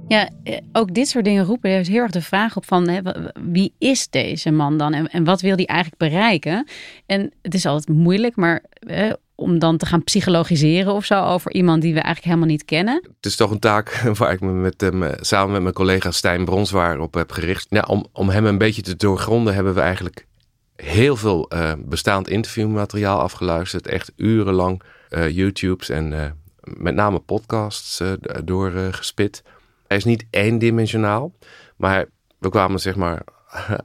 Ja, 0.08 0.28
eh, 0.42 0.56
ook 0.72 0.94
dit 0.94 1.08
soort 1.08 1.24
dingen 1.24 1.44
roepen 1.44 1.70
heel 1.70 2.02
erg 2.02 2.10
de 2.10 2.22
vraag 2.22 2.56
op 2.56 2.64
van 2.64 3.02
wie 3.50 3.74
is 3.78 4.08
deze 4.08 4.50
man 4.50 4.78
dan 4.78 4.94
en, 4.94 5.24
wat 5.24 5.40
wil 5.40 5.56
hij 5.56 5.66
eigenlijk 5.66 6.00
bereiken? 6.00 6.66
En 7.06 7.32
het 7.42 7.54
is 7.54 7.66
altijd 7.66 7.98
moeilijk, 7.98 8.36
maar 8.36 8.62
hè, 8.78 9.12
om 9.40 9.58
dan 9.58 9.76
te 9.76 9.86
gaan 9.86 10.04
psychologiseren 10.04 10.92
of 10.92 11.04
zo 11.04 11.24
over 11.24 11.52
iemand 11.52 11.82
die 11.82 11.94
we 11.94 12.00
eigenlijk 12.00 12.26
helemaal 12.26 12.48
niet 12.48 12.64
kennen. 12.64 12.94
Het 12.94 13.26
is 13.26 13.36
toch 13.36 13.50
een 13.50 13.58
taak 13.58 13.90
waar 14.18 14.32
ik 14.32 14.40
me 14.40 14.52
met 14.52 14.80
hem, 14.80 15.02
eh, 15.02 15.12
samen 15.20 15.52
met 15.52 15.62
mijn 15.62 15.74
collega 15.74 16.10
Stijn 16.10 16.44
Bronswaar 16.44 16.98
op 17.00 17.14
heb 17.14 17.30
gericht. 17.30 17.66
Ja, 17.70 17.84
om, 17.88 18.06
om 18.12 18.28
hem 18.28 18.46
een 18.46 18.58
beetje 18.58 18.82
te 18.82 18.96
doorgronden 18.96 19.54
hebben 19.54 19.74
we 19.74 19.80
eigenlijk 19.80 20.26
heel 20.76 21.16
veel 21.16 21.50
uh, 21.54 21.72
bestaand 21.78 22.28
interviewmateriaal 22.28 23.20
afgeluisterd. 23.20 23.86
Echt 23.86 24.12
urenlang 24.16 24.82
uh, 25.10 25.30
YouTubes 25.30 25.88
en 25.88 26.36
met 26.60 26.94
name 26.94 27.18
podcasts 27.18 28.02
doorgespit. 28.44 29.42
Hij 29.86 29.96
is 29.96 30.04
niet 30.04 30.26
eendimensionaal, 30.30 31.32
maar 31.76 32.06
we 32.38 32.50
kwamen 32.50 32.80
zeg 32.80 32.96
maar 32.96 33.22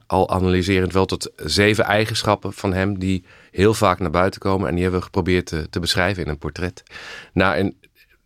al 0.06 0.30
analyserend 0.30 0.92
wel 0.92 1.06
tot 1.06 1.32
zeven 1.36 1.84
eigenschappen 1.84 2.52
van 2.52 2.72
hem 2.72 2.98
die 2.98 3.24
heel 3.50 3.74
vaak 3.74 3.98
naar 3.98 4.10
buiten 4.10 4.40
komen. 4.40 4.68
En 4.68 4.72
die 4.72 4.82
hebben 4.82 5.00
we 5.00 5.06
geprobeerd 5.06 5.46
te, 5.46 5.66
te 5.70 5.80
beschrijven 5.80 6.22
in 6.22 6.28
een 6.28 6.38
portret. 6.38 6.82
Nou, 7.32 7.56
en 7.56 7.76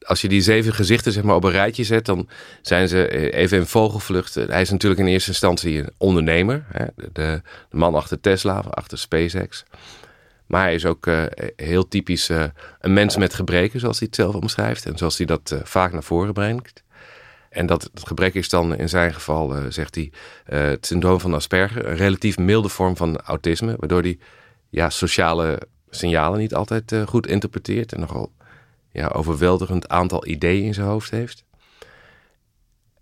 als 0.01 0.21
je 0.21 0.29
die 0.29 0.41
zeven 0.41 0.75
gezichten 0.75 1.13
zeg 1.13 1.23
maar, 1.23 1.35
op 1.35 1.45
een 1.45 1.51
rijtje 1.51 1.85
zet, 1.85 2.07
dan 2.07 2.29
zijn 2.63 2.89
ze 2.89 3.33
even 3.33 3.59
in 3.59 3.67
vogelvlucht. 3.67 4.35
Hij 4.35 4.61
is 4.61 4.71
natuurlijk 4.71 5.01
in 5.01 5.07
eerste 5.07 5.31
instantie 5.31 5.79
een 5.79 5.91
ondernemer. 5.97 6.65
Hè? 6.69 6.85
De, 6.97 7.09
de, 7.13 7.43
man 7.71 7.95
achter 7.95 8.21
Tesla, 8.21 8.59
achter 8.59 8.99
SpaceX. 8.99 9.65
Maar 10.47 10.63
hij 10.63 10.75
is 10.75 10.87
ook 10.87 11.07
uh, 11.07 11.23
heel 11.57 11.89
typisch 11.89 12.29
een 12.81 12.93
mens 12.93 13.17
met 13.17 13.35
gebreken, 13.35 13.81
zoals 13.81 13.99
hij 13.99 14.07
het 14.07 14.17
zelf 14.17 14.35
omschrijft. 14.35 14.87
En 14.87 14.99
zoals 14.99 15.17
hij 15.17 15.27
dat 15.27 15.61
vaak 15.63 15.93
naar 15.93 16.03
voren 16.03 16.33
brengt. 16.33 16.83
En 17.51 17.67
dat 17.67 17.91
gebrek 17.95 18.35
is 18.35 18.49
dan 18.49 18.77
in 18.77 18.89
zijn 18.89 19.15
geval, 19.15 19.57
uh, 19.57 19.65
zegt 19.69 19.95
hij, 19.95 20.13
uh, 20.49 20.61
het 20.61 20.87
syndroom 20.87 21.21
van 21.21 21.35
Asperger. 21.35 21.87
Een 21.87 21.97
relatief 21.97 22.39
milde 22.39 22.69
vorm 22.69 22.97
van 22.97 23.21
autisme, 23.21 23.77
waardoor 23.79 24.03
hij 24.03 24.19
ja, 24.69 24.91
sociale 24.91 25.61
signalen 25.91 26.39
niet 26.39 26.55
altijd 26.55 26.93
uh, 26.93 27.07
goed 27.07 27.27
interpreteert. 27.27 27.93
En 27.93 28.01
nogal 28.01 28.33
ja, 28.93 29.09
overweldigend 29.09 29.89
aantal 29.89 30.27
ideeën 30.27 30.65
in 30.65 30.75
zijn 30.75 30.87
hoofd 30.87 31.11
heeft. 31.11 31.45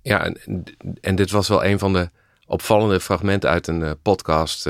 Ja, 0.02 0.24
en, 0.24 0.64
en 1.00 1.14
dit 1.16 1.30
was 1.30 1.48
wel 1.48 1.64
een 1.64 1.78
van 1.78 1.92
de 1.92 2.10
opvallende 2.46 3.00
fragmenten 3.00 3.50
uit 3.50 3.66
een 3.66 3.96
podcast 4.02 4.68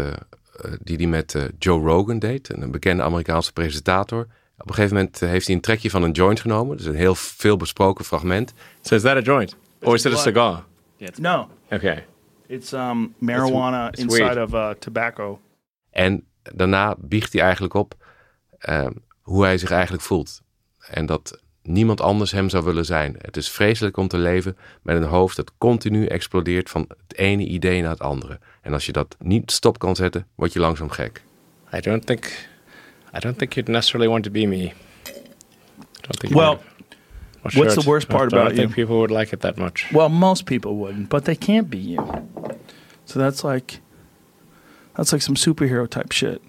die 0.83 0.97
hij 0.97 1.07
met 1.07 1.51
Joe 1.59 1.81
Rogan 1.81 2.19
deed, 2.19 2.53
een 2.53 2.71
bekende 2.71 3.03
Amerikaanse 3.03 3.53
presentator. 3.53 4.27
Op 4.59 4.69
een 4.69 4.75
gegeven 4.75 4.97
moment 4.97 5.21
heeft 5.21 5.47
hij 5.47 5.55
een 5.55 5.61
trekje 5.61 5.91
van 5.91 6.03
een 6.03 6.11
joint 6.11 6.41
genomen. 6.41 6.77
Dus 6.77 6.87
een 6.87 6.95
heel 6.95 7.15
veel 7.15 7.57
besproken 7.57 8.05
fragment. 8.05 8.53
So 8.81 8.95
is 8.95 9.03
that 9.03 9.17
a 9.17 9.21
joint? 9.21 9.57
Or 9.87 9.95
is 9.95 10.05
it 10.05 10.13
a 10.13 10.17
cigar? 10.17 10.65
Yeah, 10.97 11.11
no. 11.19 11.49
Okay. 11.71 12.05
It's 12.49 12.73
um, 12.73 13.15
marijuana 13.19 13.89
it's 13.89 14.01
inside 14.01 14.35
weird. 14.35 14.39
of 14.39 14.55
uh, 14.55 14.71
tobacco. 14.71 15.41
En 15.91 16.25
daarna 16.55 16.95
biegt 16.99 17.33
hij 17.33 17.43
eigenlijk 17.43 17.75
op 17.75 17.95
uh, 18.69 18.87
hoe 19.23 19.45
hij 19.45 19.59
zich 19.59 19.71
eigenlijk 19.71 20.03
voelt. 20.03 20.43
En 20.91 21.07
dat 21.07 21.41
niemand 21.63 22.01
anders 22.01 22.31
hem 22.31 22.49
zou 22.49 22.65
willen 22.65 22.85
zijn. 22.85 23.17
Het 23.19 23.37
is 23.37 23.51
vreselijk 23.51 23.97
om 23.97 24.09
te 24.09 24.19
leven 24.19 24.57
met 24.83 24.97
een 24.97 25.03
hoofd 25.09 25.37
dat 25.37 25.53
continu 25.59 26.07
explodeert 26.07 26.71
van 26.71 26.85
het 26.89 27.19
ene 27.19 27.45
idee 27.45 27.81
naar 27.83 27.91
het 27.91 28.01
andere. 28.01 28.39
En 28.63 28.73
als 28.73 28.87
je 28.87 28.93
dat 28.93 29.17
niet 29.19 29.51
stop 29.51 29.79
kan 29.79 29.97
zetten, 29.97 30.27
word 30.35 30.53
je 30.53 30.61
langzaam 30.61 30.91
gek. 30.91 31.23
I 31.75 31.81
don't 31.81 32.07
think, 32.07 32.25
I 33.15 33.19
don't 33.19 33.39
think 33.39 33.53
you'd 33.53 33.69
necessarily 33.69 34.11
want 34.11 34.25
to 34.25 34.31
be 34.31 34.47
me. 34.47 34.57
I 34.57 34.73
don't 36.01 36.19
think 36.19 36.35
Well, 36.35 36.59
Well, 37.55 37.65
what's 37.65 37.75
sure, 37.75 37.83
the 37.83 37.89
worst 37.91 38.11
I 38.11 38.13
part 38.15 38.31
don't 38.31 38.41
about 38.41 38.53
you? 38.53 38.57
think 38.59 38.75
people 38.75 38.99
would 38.99 39.11
like 39.11 39.33
it 39.33 39.41
that 39.41 39.57
much. 39.57 39.87
Well, 39.93 40.09
most 40.09 40.47
people 40.47 40.77
wouldn't, 40.77 41.09
but 41.09 41.25
they 41.25 41.37
can't 41.37 41.69
be 41.71 41.79
you. 41.79 42.25
So 43.05 43.19
that's 43.19 43.45
like 43.45 43.81
that's 44.97 45.13
like 45.13 45.23
some 45.23 45.37
superhero 45.37 45.89
type 45.89 46.13
shit. 46.13 46.43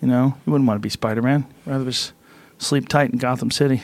You 0.00 0.08
know, 0.08 0.34
you 0.44 0.52
wouldn't 0.52 0.66
want 0.68 0.78
to 0.78 0.82
be 0.82 0.90
Spider 0.90 1.22
Man. 1.22 1.44
Rather 1.66 1.84
just 1.84 2.12
sleep 2.58 2.88
tight 2.88 3.12
in 3.12 3.18
Gotham 3.18 3.50
City. 3.50 3.82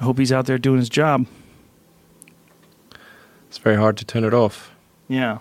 I 0.00 0.04
hope 0.04 0.18
he's 0.18 0.32
out 0.32 0.46
there 0.46 0.58
doing 0.58 0.78
his 0.78 0.90
job. 0.90 1.26
It's 3.48 3.58
very 3.58 3.76
hard 3.76 3.96
to 3.96 4.04
turn 4.04 4.24
it 4.24 4.32
off. 4.34 4.72
Yeah. 5.06 5.38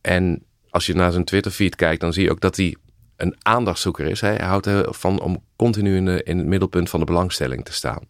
En 0.00 0.42
als 0.70 0.86
je 0.86 0.94
naar 0.94 1.12
zijn 1.12 1.24
Twitter-feed 1.24 1.76
kijkt, 1.76 2.00
dan 2.00 2.12
zie 2.12 2.24
je 2.24 2.30
ook 2.30 2.40
dat 2.40 2.56
hij 2.56 2.76
een 3.16 3.36
aandachtzoeker 3.42 4.06
is. 4.06 4.20
Hij 4.20 4.36
houdt 4.36 4.66
ervan 4.66 5.20
om 5.20 5.42
continu 5.56 5.96
in, 5.96 6.04
de, 6.04 6.22
in 6.22 6.38
het 6.38 6.46
middelpunt 6.46 6.90
van 6.90 7.00
de 7.00 7.06
belangstelling 7.06 7.64
te 7.64 7.72
staan. 7.72 8.06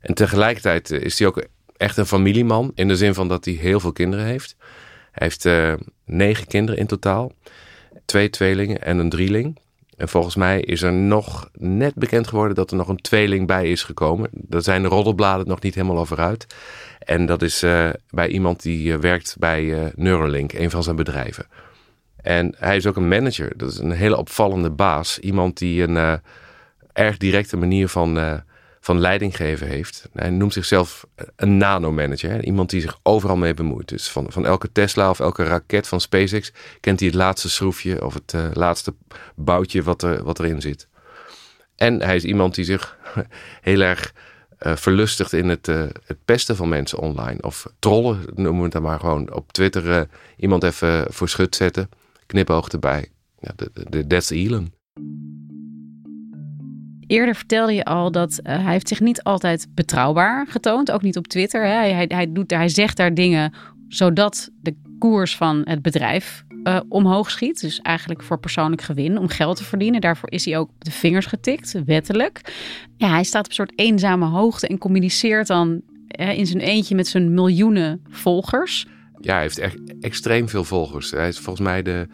En 0.00 0.14
tegelijkertijd 0.14 0.90
is 0.90 1.18
hij 1.18 1.28
ook 1.28 1.44
echt 1.76 1.96
een 1.96 2.06
familieman. 2.06 2.72
In 2.74 2.88
de 2.88 2.96
zin 2.96 3.14
van 3.14 3.28
dat 3.28 3.44
hij 3.44 3.54
heel 3.54 3.80
veel 3.80 3.92
kinderen 3.92 4.24
heeft. 4.24 4.56
Hij 5.12 5.26
heeft 5.26 5.44
uh, 5.44 5.72
negen 6.04 6.46
kinderen 6.46 6.80
in 6.80 6.86
totaal. 6.86 7.32
Twee 8.04 8.30
tweelingen 8.30 8.82
en 8.82 8.98
een 8.98 9.08
drieling. 9.08 9.58
En 9.96 10.08
volgens 10.08 10.34
mij 10.34 10.60
is 10.60 10.82
er 10.82 10.92
nog 10.92 11.50
net 11.52 11.94
bekend 11.94 12.26
geworden 12.26 12.54
dat 12.54 12.70
er 12.70 12.76
nog 12.76 12.88
een 12.88 13.00
tweeling 13.00 13.46
bij 13.46 13.70
is 13.70 13.82
gekomen. 13.82 14.28
Daar 14.32 14.62
zijn 14.62 14.82
de 14.82 14.88
roddelbladen 14.88 15.46
nog 15.46 15.60
niet 15.60 15.74
helemaal 15.74 15.98
over 15.98 16.18
uit. 16.18 16.46
En 16.98 17.26
dat 17.26 17.42
is 17.42 17.62
uh, 17.62 17.88
bij 18.10 18.28
iemand 18.28 18.62
die 18.62 18.96
werkt 18.98 19.36
bij 19.38 19.92
Neuralink, 19.94 20.52
een 20.52 20.70
van 20.70 20.82
zijn 20.82 20.96
bedrijven. 20.96 21.46
En 22.16 22.54
hij 22.58 22.76
is 22.76 22.86
ook 22.86 22.96
een 22.96 23.08
manager. 23.08 23.52
Dat 23.56 23.70
is 23.70 23.78
een 23.78 23.90
hele 23.90 24.16
opvallende 24.16 24.70
baas. 24.70 25.18
Iemand 25.18 25.58
die 25.58 25.82
een 25.82 26.20
erg 26.92 27.16
directe 27.16 27.56
manier 27.56 27.88
van, 27.88 28.42
van 28.80 28.98
leiding 28.98 29.36
geven 29.36 29.66
heeft. 29.66 30.08
Hij 30.12 30.30
noemt 30.30 30.52
zichzelf 30.52 31.06
een 31.36 31.56
nanomanager. 31.56 32.44
Iemand 32.44 32.70
die 32.70 32.80
zich 32.80 32.98
overal 33.02 33.36
mee 33.36 33.54
bemoeit. 33.54 33.88
Dus 33.88 34.08
van, 34.08 34.32
van 34.32 34.46
elke 34.46 34.72
Tesla 34.72 35.10
of 35.10 35.20
elke 35.20 35.44
raket 35.44 35.88
van 35.88 36.00
SpaceX 36.00 36.52
kent 36.80 36.98
hij 37.00 37.08
het 37.08 37.16
laatste 37.16 37.50
schroefje 37.50 38.04
of 38.04 38.14
het 38.14 38.34
laatste 38.56 38.94
boutje 39.34 39.82
wat, 39.82 40.02
er, 40.02 40.24
wat 40.24 40.38
erin 40.38 40.60
zit. 40.60 40.88
En 41.76 42.02
hij 42.02 42.16
is 42.16 42.24
iemand 42.24 42.54
die 42.54 42.64
zich 42.64 42.98
heel 43.60 43.80
erg 43.80 44.12
uh, 44.60 44.76
verlustigt 44.76 45.32
in 45.32 45.48
het, 45.48 45.68
uh, 45.68 45.82
het 46.04 46.24
pesten 46.24 46.56
van 46.56 46.68
mensen 46.68 46.98
online. 46.98 47.42
Of 47.42 47.66
trollen, 47.78 48.24
noemen 48.34 48.56
we 48.56 48.62
het 48.62 48.72
dan 48.72 48.82
maar 48.82 49.00
gewoon. 49.00 49.34
Op 49.34 49.52
Twitter 49.52 50.08
iemand 50.36 50.62
even 50.62 51.12
voor 51.12 51.28
schut 51.28 51.56
zetten. 51.56 51.88
Knipoog 52.26 52.68
erbij. 52.68 53.08
Ja, 53.40 53.52
de, 53.56 53.70
de, 53.88 54.06
that's 54.06 54.30
Elon. 54.30 54.72
Eerder 57.10 57.34
vertelde 57.34 57.72
je 57.72 57.84
al 57.84 58.10
dat 58.10 58.40
hij 58.42 58.72
heeft 58.72 58.88
zich 58.88 59.00
niet 59.00 59.22
altijd 59.22 59.66
betrouwbaar 59.74 60.46
getoond. 60.46 60.90
Ook 60.90 61.02
niet 61.02 61.16
op 61.16 61.26
Twitter. 61.26 61.64
Hè. 61.64 61.72
Hij, 61.72 62.04
hij, 62.08 62.32
doet, 62.32 62.50
hij 62.50 62.68
zegt 62.68 62.96
daar 62.96 63.14
dingen 63.14 63.52
zodat 63.88 64.50
de 64.60 64.74
koers 64.98 65.36
van 65.36 65.62
het 65.64 65.82
bedrijf 65.82 66.44
uh, 66.64 66.80
omhoog 66.88 67.30
schiet. 67.30 67.60
Dus 67.60 67.80
eigenlijk 67.80 68.22
voor 68.22 68.38
persoonlijk 68.38 68.82
gewin, 68.82 69.18
om 69.18 69.28
geld 69.28 69.56
te 69.56 69.64
verdienen. 69.64 70.00
Daarvoor 70.00 70.30
is 70.30 70.44
hij 70.44 70.58
ook 70.58 70.70
de 70.78 70.90
vingers 70.90 71.26
getikt, 71.26 71.74
wettelijk. 71.86 72.40
Ja, 72.96 73.08
hij 73.08 73.24
staat 73.24 73.44
op 73.44 73.48
een 73.48 73.54
soort 73.54 73.72
eenzame 73.78 74.26
hoogte 74.26 74.66
en 74.66 74.78
communiceert 74.78 75.46
dan 75.46 75.80
uh, 76.20 76.38
in 76.38 76.46
zijn 76.46 76.60
eentje 76.60 76.94
met 76.94 77.06
zijn 77.06 77.34
miljoenen 77.34 78.02
volgers. 78.08 78.86
Ja, 79.20 79.32
hij 79.32 79.42
heeft 79.42 79.58
echt 79.58 79.78
extreem 80.00 80.48
veel 80.48 80.64
volgers. 80.64 81.10
Hij 81.10 81.28
is 81.28 81.38
volgens 81.38 81.66
mij 81.66 81.82
de, 81.82 82.06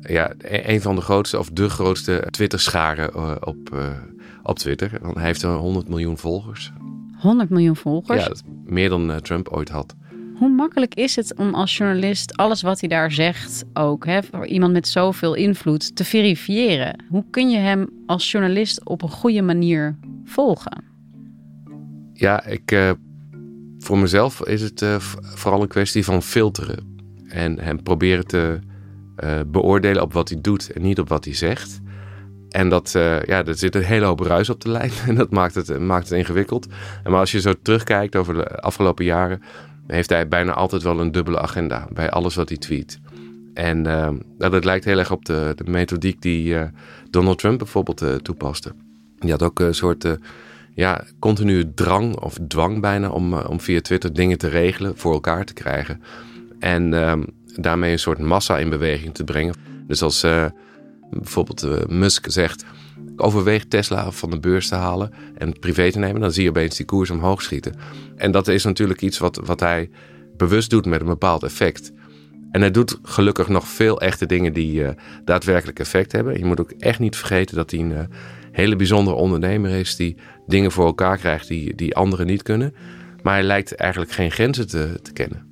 ja, 0.00 0.34
een 0.38 0.80
van 0.80 0.94
de 0.94 1.00
grootste 1.00 1.38
of 1.38 1.50
de 1.50 1.68
grootste 1.68 2.26
Twitter-scharen 2.30 3.46
op, 3.46 3.76
op 4.48 4.58
Twitter. 4.58 4.98
Want 5.02 5.14
hij 5.14 5.24
heeft 5.24 5.42
100 5.42 5.88
miljoen 5.88 6.18
volgers. 6.18 6.72
100 7.16 7.50
miljoen 7.50 7.76
volgers? 7.76 8.24
Ja, 8.24 8.32
meer 8.64 8.88
dan 8.88 9.20
Trump 9.22 9.48
ooit 9.48 9.68
had. 9.68 9.94
Hoe 10.38 10.48
makkelijk 10.48 10.94
is 10.94 11.16
het 11.16 11.34
om 11.36 11.54
als 11.54 11.76
journalist 11.76 12.36
alles 12.36 12.62
wat 12.62 12.80
hij 12.80 12.88
daar 12.88 13.12
zegt, 13.12 13.64
ook 13.72 14.06
hè, 14.06 14.22
voor 14.22 14.46
iemand 14.46 14.72
met 14.72 14.88
zoveel 14.88 15.34
invloed, 15.34 15.96
te 15.96 16.04
verifiëren? 16.04 17.04
Hoe 17.08 17.24
kun 17.30 17.50
je 17.50 17.58
hem 17.58 17.88
als 18.06 18.30
journalist 18.30 18.84
op 18.84 19.02
een 19.02 19.10
goede 19.10 19.42
manier 19.42 19.98
volgen? 20.24 20.84
Ja, 22.12 22.44
ik, 22.44 22.72
uh, 22.72 22.90
voor 23.78 23.98
mezelf 23.98 24.46
is 24.46 24.62
het 24.62 24.82
uh, 24.82 24.96
vooral 25.20 25.62
een 25.62 25.68
kwestie 25.68 26.04
van 26.04 26.22
filteren. 26.22 26.96
En 27.28 27.58
hem 27.58 27.82
proberen 27.82 28.26
te 28.26 28.58
uh, 29.24 29.40
beoordelen 29.46 30.02
op 30.02 30.12
wat 30.12 30.28
hij 30.28 30.40
doet 30.40 30.72
en 30.72 30.82
niet 30.82 30.98
op 30.98 31.08
wat 31.08 31.24
hij 31.24 31.34
zegt. 31.34 31.80
En 32.50 32.68
dat, 32.68 32.90
ja, 33.26 33.44
er 33.44 33.54
zit 33.54 33.74
een 33.74 33.82
hele 33.82 34.04
hoop 34.04 34.20
ruis 34.20 34.50
op 34.50 34.60
de 34.60 34.70
lijn. 34.70 34.90
En 35.06 35.14
dat 35.14 35.30
maakt 35.30 35.54
het, 35.54 35.78
maakt 35.78 36.08
het 36.08 36.18
ingewikkeld. 36.18 36.66
Maar 37.04 37.18
als 37.18 37.32
je 37.32 37.40
zo 37.40 37.52
terugkijkt 37.62 38.16
over 38.16 38.34
de 38.34 38.60
afgelopen 38.60 39.04
jaren, 39.04 39.42
heeft 39.86 40.08
hij 40.08 40.28
bijna 40.28 40.52
altijd 40.52 40.82
wel 40.82 41.00
een 41.00 41.12
dubbele 41.12 41.40
agenda 41.40 41.88
bij 41.92 42.10
alles 42.10 42.34
wat 42.34 42.48
hij 42.48 42.58
tweet. 42.58 42.98
En 43.54 43.86
uh, 43.86 44.08
dat 44.38 44.64
lijkt 44.64 44.84
heel 44.84 44.98
erg 44.98 45.10
op 45.10 45.24
de, 45.24 45.52
de 45.56 45.70
methodiek 45.70 46.22
die 46.22 46.54
uh, 46.54 46.62
Donald 47.10 47.38
Trump 47.38 47.58
bijvoorbeeld 47.58 48.24
toepaste. 48.24 48.72
Die 49.18 49.30
had 49.30 49.42
ook 49.42 49.60
een 49.60 49.74
soort 49.74 50.16
ja, 50.74 51.04
continue 51.18 51.74
drang 51.74 52.16
of 52.16 52.38
dwang 52.48 52.80
bijna 52.80 53.08
om, 53.08 53.34
om 53.34 53.60
via 53.60 53.80
Twitter 53.80 54.12
dingen 54.12 54.38
te 54.38 54.48
regelen, 54.48 54.96
voor 54.96 55.12
elkaar 55.12 55.44
te 55.44 55.52
krijgen. 55.52 56.02
En 56.58 56.94
ehm, 56.94 57.22
daarmee 57.54 57.92
een 57.92 57.98
soort 57.98 58.18
massa 58.18 58.58
in 58.58 58.70
beweging 58.70 59.14
te 59.14 59.24
brengen. 59.24 59.54
Dus 59.86 60.02
als 60.02 60.26
bijvoorbeeld 61.10 61.88
Musk 61.90 62.30
zegt, 62.30 62.64
overweeg 63.16 63.64
Tesla 63.64 64.10
van 64.10 64.30
de 64.30 64.40
beurs 64.40 64.68
te 64.68 64.74
halen 64.74 65.12
en 65.34 65.58
privé 65.58 65.90
te 65.90 65.98
nemen, 65.98 66.20
dan 66.20 66.32
zie 66.32 66.42
je 66.42 66.48
opeens 66.48 66.76
die 66.76 66.86
koers 66.86 67.10
omhoog 67.10 67.42
schieten. 67.42 67.74
En 68.16 68.30
dat 68.30 68.48
is 68.48 68.64
natuurlijk 68.64 69.02
iets 69.02 69.18
wat, 69.18 69.40
wat 69.44 69.60
hij 69.60 69.90
bewust 70.36 70.70
doet 70.70 70.86
met 70.86 71.00
een 71.00 71.06
bepaald 71.06 71.42
effect. 71.42 71.92
En 72.50 72.60
hij 72.60 72.70
doet 72.70 72.98
gelukkig 73.02 73.48
nog 73.48 73.68
veel 73.68 74.00
echte 74.00 74.26
dingen 74.26 74.52
die 74.52 74.80
uh, 74.80 74.88
daadwerkelijk 75.24 75.78
effect 75.78 76.12
hebben. 76.12 76.38
Je 76.38 76.44
moet 76.44 76.60
ook 76.60 76.70
echt 76.70 76.98
niet 76.98 77.16
vergeten 77.16 77.56
dat 77.56 77.70
hij 77.70 77.80
een 77.80 77.90
uh, 77.90 78.00
hele 78.52 78.76
bijzondere 78.76 79.16
ondernemer 79.16 79.70
is 79.70 79.96
die 79.96 80.16
dingen 80.46 80.72
voor 80.72 80.86
elkaar 80.86 81.18
krijgt 81.18 81.48
die, 81.48 81.74
die 81.74 81.94
anderen 81.94 82.26
niet 82.26 82.42
kunnen. 82.42 82.74
Maar 83.22 83.34
hij 83.34 83.42
lijkt 83.42 83.74
eigenlijk 83.74 84.10
geen 84.12 84.30
grenzen 84.30 84.68
te, 84.68 84.98
te 85.02 85.12
kennen. 85.12 85.46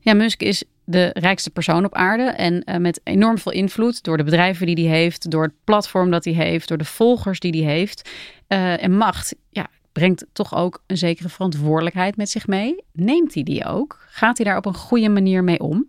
Ja, 0.00 0.14
Musk 0.14 0.42
is 0.42 0.64
de 0.90 1.10
rijkste 1.12 1.50
persoon 1.50 1.84
op 1.84 1.94
aarde 1.94 2.22
en 2.22 2.62
uh, 2.64 2.76
met 2.76 3.00
enorm 3.04 3.38
veel 3.38 3.52
invloed 3.52 4.02
door 4.02 4.16
de 4.16 4.24
bedrijven 4.24 4.66
die 4.66 4.88
hij 4.88 4.98
heeft, 4.98 5.30
door 5.30 5.42
het 5.42 5.54
platform 5.64 6.10
dat 6.10 6.24
hij 6.24 6.34
heeft, 6.34 6.68
door 6.68 6.78
de 6.78 6.84
volgers 6.84 7.40
die 7.40 7.64
hij 7.64 7.74
heeft 7.74 8.10
en 8.46 8.96
macht. 8.96 9.34
Ja, 9.50 9.66
brengt 9.92 10.26
toch 10.32 10.54
ook 10.54 10.82
een 10.86 10.96
zekere 10.96 11.28
verantwoordelijkheid 11.28 12.16
met 12.16 12.30
zich 12.30 12.46
mee. 12.46 12.84
Neemt 12.92 13.34
hij 13.34 13.42
die 13.42 13.64
ook? 13.64 13.98
Gaat 14.08 14.36
hij 14.36 14.46
daar 14.46 14.56
op 14.56 14.66
een 14.66 14.74
goede 14.74 15.08
manier 15.08 15.44
mee 15.44 15.60
om? 15.60 15.86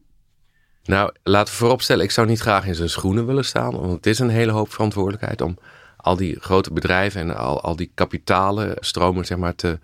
Nou, 0.84 1.14
laten 1.24 1.54
we 1.54 1.60
vooropstellen, 1.60 2.04
ik 2.04 2.12
zou 2.12 2.28
niet 2.28 2.40
graag 2.40 2.66
in 2.66 2.76
zijn 2.76 2.90
schoenen 2.90 3.26
willen 3.26 3.46
staan. 3.46 3.72
Want 3.72 3.92
het 3.92 4.06
is 4.06 4.20
een 4.20 4.30
hele 4.30 4.52
hoop 4.52 4.72
verantwoordelijkheid 4.72 5.42
om 5.42 5.58
al 5.98 6.16
die 6.16 6.40
grote 6.40 6.74
bedrijven 6.74 7.22
en 7.22 7.36
al, 7.36 7.62
al 7.62 7.76
die 7.76 7.92
kapitalen 7.94 8.76
stromen 8.80 9.26
zeg 9.26 9.38
maar, 9.38 9.56
te, 9.56 9.80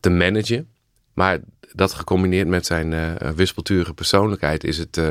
te 0.00 0.10
managen. 0.10 0.68
Maar 1.14 1.38
dat 1.76 1.92
gecombineerd 1.92 2.48
met 2.48 2.66
zijn 2.66 2.92
uh, 2.92 3.30
wispelturige 3.34 3.94
persoonlijkheid 3.94 4.64
is 4.64 4.78
het. 4.78 4.96
Uh, 4.96 5.08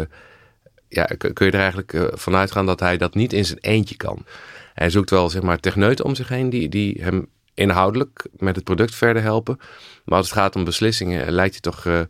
ja, 0.87 1.05
kun 1.17 1.45
je 1.45 1.51
er 1.51 1.59
eigenlijk 1.59 1.93
uh, 1.93 2.03
van 2.11 2.35
uitgaan 2.35 2.65
dat 2.65 2.79
hij 2.79 2.97
dat 2.97 3.15
niet 3.15 3.33
in 3.33 3.45
zijn 3.45 3.59
eentje 3.61 3.95
kan. 3.95 4.25
Hij 4.73 4.89
zoekt 4.89 5.09
wel 5.09 5.29
zeg 5.29 5.41
maar 5.41 5.59
techneuten 5.59 6.05
om 6.05 6.15
zich 6.15 6.27
heen 6.27 6.49
die, 6.49 6.69
die 6.69 7.01
hem 7.01 7.27
inhoudelijk 7.53 8.25
met 8.37 8.55
het 8.55 8.63
product 8.63 8.95
verder 8.95 9.21
helpen. 9.21 9.59
Maar 10.05 10.17
als 10.17 10.29
het 10.29 10.37
gaat 10.37 10.55
om 10.55 10.63
beslissingen, 10.63 11.31
lijkt 11.31 11.51
hij 11.51 11.61
toch 11.61 12.07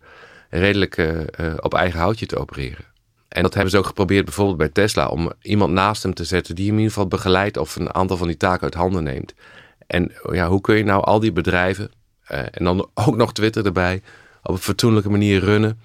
redelijk 0.50 1.24
op 1.60 1.74
eigen 1.74 2.00
houtje 2.00 2.26
te 2.26 2.38
opereren. 2.38 2.86
En 3.28 3.44
dat 3.44 3.54
hebben 3.54 3.72
ze 3.72 3.78
ook 3.78 3.86
geprobeerd 3.86 4.26
bijvoorbeeld 4.26 4.58
bij 4.58 4.70
Tesla, 4.70 5.08
om 5.08 5.32
iemand 5.42 5.74
naast 5.74 6.04
hem 6.04 6.14
te 6.14 6.24
zetten 6.24 6.56
die 6.56 6.66
hem 6.66 6.74
in 6.74 6.80
ieder 6.80 6.94
geval 6.94 7.10
begeleidt 7.10 7.58
of 7.58 7.76
een 7.76 7.94
aantal 7.94 8.18
van 8.18 8.28
die 8.28 8.38
taken 8.38 8.64
uit 8.64 8.74
handen 8.74 9.04
neemt. 9.04 9.34
En 9.88 10.12
ja, 10.32 10.48
hoe 10.48 10.62
kun 10.62 10.76
je 10.76 10.84
nou 10.84 11.04
al 11.04 11.20
die 11.20 11.32
bedrijven, 11.32 11.92
en 12.28 12.64
dan 12.64 12.90
ook 12.94 13.16
nog 13.16 13.34
Twitter 13.34 13.66
erbij, 13.66 14.02
op 14.44 14.54
een 14.54 14.58
fatsoenlijke 14.58 15.10
manier 15.10 15.40
runnen, 15.40 15.80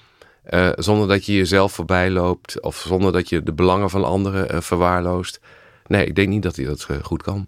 zonder 0.75 1.09
dat 1.09 1.27
je 1.27 1.35
jezelf 1.35 1.73
voorbij 1.73 2.11
loopt 2.11 2.61
of 2.61 2.77
zonder 2.77 3.13
dat 3.13 3.29
je 3.29 3.43
de 3.43 3.53
belangen 3.53 3.91
van 3.91 4.05
anderen 4.05 4.63
verwaarloost? 4.63 5.41
Nee, 5.87 6.07
ik 6.07 6.15
denk 6.15 6.29
niet 6.29 6.43
dat 6.43 6.57
hij 6.57 6.65
dat 6.65 6.87
goed 7.03 7.23
kan. 7.23 7.47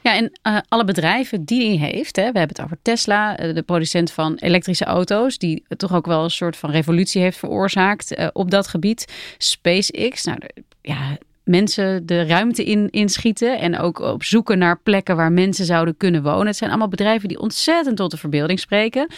Ja, 0.00 0.14
en 0.16 0.32
alle 0.68 0.84
bedrijven 0.84 1.44
die 1.44 1.78
hij 1.78 1.90
heeft, 1.90 2.16
hè, 2.16 2.32
we 2.32 2.38
hebben 2.38 2.56
het 2.56 2.64
over 2.64 2.78
Tesla, 2.82 3.34
de 3.34 3.62
producent 3.62 4.10
van 4.10 4.34
elektrische 4.34 4.84
auto's, 4.84 5.38
die 5.38 5.64
toch 5.68 5.94
ook 5.94 6.06
wel 6.06 6.24
een 6.24 6.30
soort 6.30 6.56
van 6.56 6.70
revolutie 6.70 7.22
heeft 7.22 7.38
veroorzaakt 7.38 8.30
op 8.32 8.50
dat 8.50 8.68
gebied. 8.68 9.12
SpaceX, 9.38 10.24
nou 10.24 10.38
ja, 10.82 11.18
mensen 11.48 12.06
de 12.06 12.22
ruimte 12.22 12.64
in 12.64 12.90
inschieten 12.90 13.58
en 13.58 13.78
ook 13.78 13.98
op 13.98 14.22
zoeken 14.22 14.58
naar 14.58 14.80
plekken 14.80 15.16
waar 15.16 15.32
mensen 15.32 15.64
zouden 15.64 15.96
kunnen 15.96 16.22
wonen. 16.22 16.46
Het 16.46 16.56
zijn 16.56 16.70
allemaal 16.70 16.88
bedrijven 16.88 17.28
die 17.28 17.40
ontzettend 17.40 17.96
tot 17.96 18.10
de 18.10 18.16
verbeelding 18.16 18.60
spreken. 18.60 19.10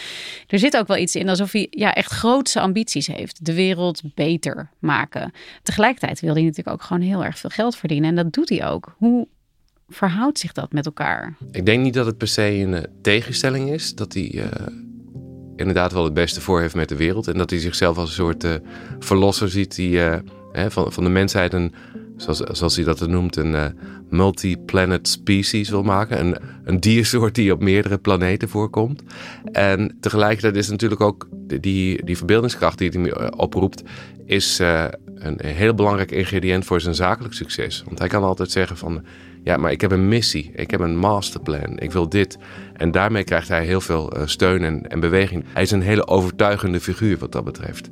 Er 0.47 0.59
zit 0.59 0.77
ook 0.77 0.87
wel 0.87 0.97
iets 0.97 1.15
in 1.15 1.29
alsof 1.29 1.51
hij 1.51 1.67
ja, 1.69 1.93
echt 1.93 2.11
grootse 2.11 2.59
ambities 2.59 3.07
heeft. 3.07 3.45
De 3.45 3.53
wereld 3.53 4.01
beter 4.15 4.69
maken. 4.79 5.31
Tegelijkertijd 5.63 6.19
wil 6.19 6.33
hij 6.33 6.43
natuurlijk 6.43 6.75
ook 6.75 6.81
gewoon 6.81 7.01
heel 7.01 7.23
erg 7.23 7.37
veel 7.37 7.49
geld 7.49 7.75
verdienen 7.75 8.09
en 8.09 8.15
dat 8.15 8.33
doet 8.33 8.49
hij 8.49 8.67
ook. 8.67 8.95
Hoe 8.97 9.27
verhoudt 9.89 10.39
zich 10.39 10.51
dat 10.51 10.71
met 10.71 10.85
elkaar? 10.85 11.35
Ik 11.51 11.65
denk 11.65 11.83
niet 11.83 11.93
dat 11.93 12.05
het 12.05 12.17
per 12.17 12.27
se 12.27 12.41
een 12.41 12.73
uh, 12.73 12.79
tegenstelling 13.01 13.71
is. 13.71 13.95
Dat 13.95 14.13
hij 14.13 14.31
uh, 14.33 14.45
inderdaad 15.55 15.91
wel 15.91 16.03
het 16.03 16.13
beste 16.13 16.41
voor 16.41 16.61
heeft 16.61 16.75
met 16.75 16.89
de 16.89 16.95
wereld. 16.95 17.27
En 17.27 17.37
dat 17.37 17.49
hij 17.49 17.59
zichzelf 17.59 17.97
als 17.97 18.09
een 18.09 18.15
soort 18.15 18.43
uh, 18.43 18.53
verlosser 18.99 19.49
ziet 19.49 19.75
die 19.75 19.97
hè, 20.51 20.71
van, 20.71 20.91
van 20.91 21.03
de 21.03 21.09
mensheid 21.09 21.53
een, 21.53 21.73
zoals, 22.29 22.75
hij 22.75 22.85
dat 22.85 23.07
noemt, 23.07 23.35
een 23.35 23.75
multi-planet 24.09 25.07
species 25.07 25.69
wil 25.69 25.83
maken. 25.83 26.19
Een, 26.19 26.37
een 26.63 26.79
diersoort 26.79 27.35
die 27.35 27.53
op 27.53 27.61
meerdere 27.61 27.97
planeten 27.97 28.49
voorkomt. 28.49 29.03
En 29.51 29.97
tegelijkertijd 29.99 30.55
is 30.55 30.69
natuurlijk 30.69 31.01
ook 31.01 31.27
die, 31.59 32.05
die 32.05 32.17
verbeeldingskracht 32.17 32.77
die 32.77 32.89
hij 32.89 33.31
oproept, 33.31 33.83
is 34.25 34.59
een 35.15 35.39
heel 35.45 35.73
belangrijk 35.73 36.11
ingrediënt 36.11 36.65
voor 36.65 36.81
zijn 36.81 36.95
zakelijk 36.95 37.33
succes. 37.33 37.83
Want 37.85 37.99
hij 37.99 38.07
kan 38.07 38.23
altijd 38.23 38.51
zeggen 38.51 38.77
van 38.77 39.03
ja, 39.43 39.57
maar 39.57 39.71
ik 39.71 39.81
heb 39.81 39.91
een 39.91 40.07
missie. 40.07 40.51
Ik 40.55 40.71
heb 40.71 40.79
een 40.79 40.97
masterplan. 40.97 41.79
Ik 41.79 41.91
wil 41.91 42.09
dit. 42.09 42.37
En 42.73 42.91
daarmee 42.91 43.23
krijgt 43.23 43.47
hij 43.47 43.65
heel 43.65 43.81
veel 43.81 44.17
uh, 44.17 44.21
steun 44.25 44.63
en, 44.63 44.89
en 44.89 44.99
beweging. 44.99 45.43
Hij 45.53 45.61
is 45.61 45.71
een 45.71 45.81
hele 45.81 46.07
overtuigende 46.07 46.79
figuur 46.79 47.17
wat 47.17 47.31
dat 47.31 47.43
betreft. 47.43 47.89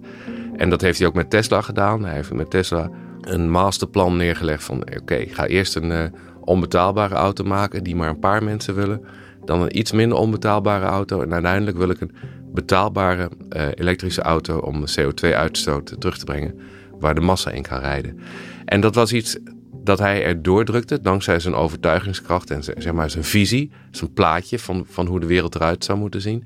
En 0.56 0.70
dat 0.70 0.82
heeft 0.82 1.00
hij 1.00 1.08
ook 1.08 1.14
met 1.14 1.30
Tesla 1.30 1.62
gedaan. 1.62 2.04
Hij 2.06 2.14
heeft 2.14 2.34
met 2.34 2.50
Tesla 2.50 2.90
een 3.22 3.50
masterplan 3.50 4.18
neergelegd 4.18 4.64
van... 4.64 4.82
oké, 5.00 5.16
ik 5.16 5.34
ga 5.34 5.46
eerst 5.46 5.76
een 5.76 5.92
uh, 5.92 6.04
onbetaalbare 6.42 7.16
auto 7.16 7.44
maken... 7.44 7.84
die 7.84 7.96
maar 7.96 8.10
een 8.10 8.20
paar 8.20 8.44
mensen 8.44 8.76
willen. 8.76 9.06
Dan 9.46 9.62
een 9.62 9.78
iets 9.78 9.92
minder 9.92 10.18
onbetaalbare 10.18 10.86
auto. 10.86 11.22
En 11.22 11.34
uiteindelijk 11.34 11.78
wil 11.78 11.90
ik 11.90 12.02
een 12.02 12.16
betaalbare 12.54 13.30
uh, 13.50 13.68
elektrische 13.76 14.22
auto... 14.22 14.58
om 14.58 14.86
de 14.86 14.94
CO2-uitstoot 15.00 15.96
terug 16.00 16.18
te 16.18 16.26
brengen... 16.26 16.60
waar 17.00 17.16
de 17.16 17.22
massa 17.22 17.52
in 17.52 17.64
kan 17.64 17.80
rijden. 17.80 18.20
En 18.66 18.82
dat 18.82 18.96
was 18.96 19.14
iets 19.14 19.38
dat 19.84 20.00
hij 20.00 20.24
er 20.24 20.42
doordrukte 20.42 21.02
dankzij 21.02 21.40
zijn 21.40 21.54
overtuigingskracht 21.54 22.52
en 22.52 22.64
zeg 22.64 22.94
maar 22.94 23.10
zijn 23.10 23.24
visie, 23.24 23.72
zijn 23.92 24.14
plaatje 24.14 24.60
van, 24.60 24.86
van 24.90 25.06
hoe 25.06 25.20
de 25.20 25.26
wereld 25.26 25.56
eruit 25.56 25.84
zou 25.84 26.00
moeten 26.00 26.22
zien. 26.22 26.44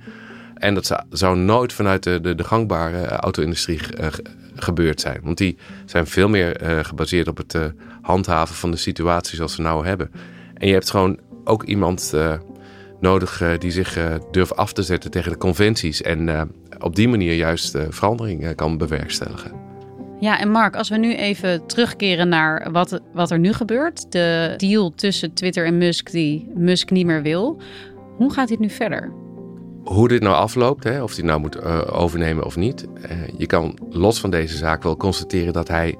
En 0.63 0.73
dat 0.73 1.04
zou 1.10 1.38
nooit 1.38 1.73
vanuit 1.73 2.04
de, 2.04 2.21
de, 2.21 2.36
de 2.36 2.43
gangbare 2.43 3.02
eh, 3.02 3.17
auto-industrie 3.17 3.80
uh, 3.99 4.08
gebeurd 4.56 5.02
zijn. 5.02 5.19
Want 5.23 5.38
die 5.38 5.58
zijn 5.86 6.08
veel 6.08 6.30
meer 6.30 6.62
uh, 6.62 6.84
gebaseerd 6.84 7.28
op 7.28 7.38
het 7.38 7.58
handhaven 8.02 8.56
van 8.56 8.71
de 8.71 8.78
situatie 8.78 9.36
zoals 9.36 9.56
we 9.56 9.63
nou 9.63 9.86
hebben. 9.86 10.12
En 10.54 10.67
je 10.67 10.73
hebt 10.73 10.89
gewoon 10.89 11.19
ook 11.43 11.63
iemand 11.63 12.13
nodig 12.99 13.58
die 13.58 13.71
zich 13.71 13.97
durft 14.32 14.56
af 14.56 14.73
te 14.73 14.84
zetten 14.84 15.12
tegen 15.12 15.32
de 15.32 15.38
conventies. 15.38 16.02
En 16.02 16.49
op 16.80 16.95
die 16.95 17.08
manier 17.08 17.34
juist 17.34 17.78
verandering 17.89 18.56
kan 18.56 18.78
bewerkstelligen. 18.78 19.52
Ja, 20.19 20.39
en 20.39 20.52
Mark, 20.52 20.76
als 20.76 20.89
we 20.89 20.97
nu 20.97 21.15
even 21.15 21.65
terugkeren 21.67 22.30
naar 22.30 22.71
wat, 22.71 23.02
wat 23.13 23.32
er 23.32 23.39
nu 23.39 23.54
gebeurt. 23.54 24.12
De 24.12 24.54
deal 24.58 24.93
tussen 24.95 25.34
Twitter 25.34 25.65
en 25.65 25.78
Musk 25.78 26.12
die 26.12 26.52
Musk 26.56 26.89
niet 26.89 27.06
meer 27.06 27.21
wil. 27.21 27.62
Hoe 28.17 28.34
gaat 28.34 28.47
dit 28.47 28.60
nu 28.60 28.69
verder? 28.69 29.12
Hoe 29.83 30.07
dit 30.07 30.21
nou 30.21 30.35
afloopt, 30.35 30.83
hè, 30.83 31.03
of 31.03 31.15
hij 31.15 31.25
nou 31.25 31.39
moet 31.39 31.55
uh, 31.55 31.81
overnemen 31.87 32.45
of 32.45 32.55
niet. 32.55 32.85
Uh, 33.11 33.11
je 33.37 33.45
kan 33.45 33.77
los 33.89 34.19
van 34.19 34.29
deze 34.29 34.57
zaak 34.57 34.83
wel 34.83 34.97
constateren 34.97 35.53
dat 35.53 35.67
hij 35.67 35.97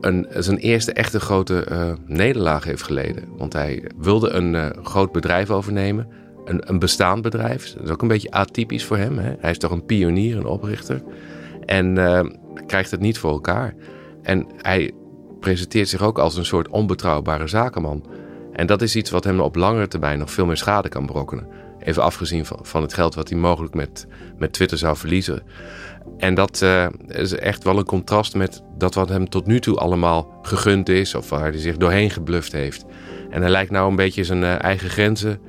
een, 0.00 0.26
zijn 0.30 0.56
eerste 0.58 0.92
echte 0.92 1.20
grote 1.20 1.66
uh, 1.70 1.92
nederlaag 2.06 2.64
heeft 2.64 2.82
geleden. 2.82 3.24
Want 3.36 3.52
hij 3.52 3.90
wilde 3.96 4.30
een 4.30 4.84
groot 4.84 5.12
bedrijf 5.12 5.50
overnemen. 5.50 6.08
Een, 6.44 6.68
een 6.68 6.78
bestaand 6.78 7.22
bedrijf. 7.22 7.72
Dat 7.72 7.84
is 7.84 7.90
ook 7.90 8.02
een 8.02 8.08
beetje 8.08 8.30
atypisch 8.30 8.84
voor 8.84 8.96
hem. 8.96 9.18
Hè? 9.18 9.34
Hij 9.38 9.50
is 9.50 9.58
toch 9.58 9.70
een 9.70 9.84
pionier, 9.84 10.36
een 10.36 10.46
oprichter. 10.46 11.02
En 11.64 11.94
krijgt 12.66 12.90
het 12.90 13.00
niet 13.00 13.18
voor 13.18 13.30
elkaar. 13.30 13.74
En 14.22 14.46
hij 14.56 14.92
presenteert 15.40 15.88
zich 15.88 16.02
ook 16.02 16.18
als 16.18 16.36
een 16.36 16.44
soort 16.44 16.68
onbetrouwbare 16.68 17.46
zakenman. 17.46 18.06
En 18.52 18.66
dat 18.66 18.82
is 18.82 18.96
iets 18.96 19.10
wat 19.10 19.24
hem 19.24 19.40
op 19.40 19.56
langere 19.56 19.88
termijn 19.88 20.18
nog 20.18 20.30
veel 20.30 20.46
meer 20.46 20.56
schade 20.56 20.88
kan 20.88 21.06
berokkenen. 21.06 21.46
Even 21.88 22.02
afgezien 22.02 22.46
van, 22.46 22.58
van 22.62 22.82
het 22.82 22.94
geld 22.94 23.14
wat 23.14 23.28
hij 23.28 23.38
mogelijk 23.38 23.74
met, 23.74 24.06
met 24.38 24.52
Twitter 24.52 24.78
zou 24.78 24.96
verliezen. 24.96 25.42
En 26.18 26.34
dat 26.34 26.60
uh, 26.62 26.86
is 27.06 27.32
echt 27.32 27.64
wel 27.64 27.78
een 27.78 27.84
contrast 27.84 28.34
met 28.34 28.62
dat 28.78 28.94
wat 28.94 29.08
hem 29.08 29.28
tot 29.28 29.46
nu 29.46 29.60
toe 29.60 29.76
allemaal 29.76 30.38
gegund 30.42 30.88
is, 30.88 31.14
of 31.14 31.28
waar 31.28 31.50
hij 31.50 31.58
zich 31.58 31.76
doorheen 31.76 32.10
gebluft 32.10 32.52
heeft. 32.52 32.84
En 33.30 33.40
hij 33.40 33.50
lijkt 33.50 33.70
nou 33.70 33.90
een 33.90 33.96
beetje 33.96 34.24
zijn 34.24 34.42
eh, 34.42 34.62
eigen 34.62 34.90
grenzen 34.90 35.40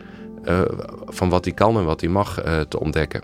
uh, 0.45 0.61
van 1.05 1.29
wat 1.29 1.45
hij 1.45 1.53
kan 1.53 1.77
en 1.77 1.85
wat 1.85 2.01
hij 2.01 2.09
mag 2.09 2.41
te 2.67 2.79
ontdekken. 2.79 3.23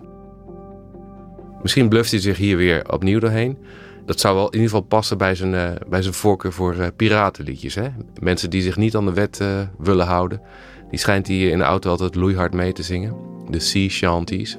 Misschien 1.62 1.90
bluft 1.90 2.12
hij 2.12 2.20
zich 2.20 2.38
hier 2.38 2.58
weer 2.58 2.92
opnieuw 2.92 3.20
doorheen. 3.20 3.58
Dat 4.06 4.20
zou 4.20 4.36
wel 4.36 4.46
in 4.46 4.54
ieder 4.54 4.70
geval 4.70 4.86
passen 4.86 5.18
bij 5.18 5.36
zijn, 5.36 5.78
bij 5.88 6.02
zijn 6.02 6.14
voorkeur 6.14 6.54
voor 6.54 6.92
piratenliedjes. 6.96 7.76
Hè? 7.76 7.88
Mensen 8.20 8.50
die 8.50 8.62
zich 8.62 8.78
niet 8.78 8.96
aan 8.96 9.06
de 9.06 9.14
wet 9.14 9.44
willen 9.78 10.06
houden. 10.06 10.42
Die 10.90 11.00
schijnt 11.00 11.28
hij 11.28 11.38
in 11.38 11.58
de 11.58 11.64
auto 11.64 11.90
altijd 11.90 12.16
loeihard 12.16 12.54
mee 12.54 12.74
te 12.74 12.84
zingen. 12.84 13.16
De 13.50 13.60
sea 13.60 13.90
shanties. 13.90 14.58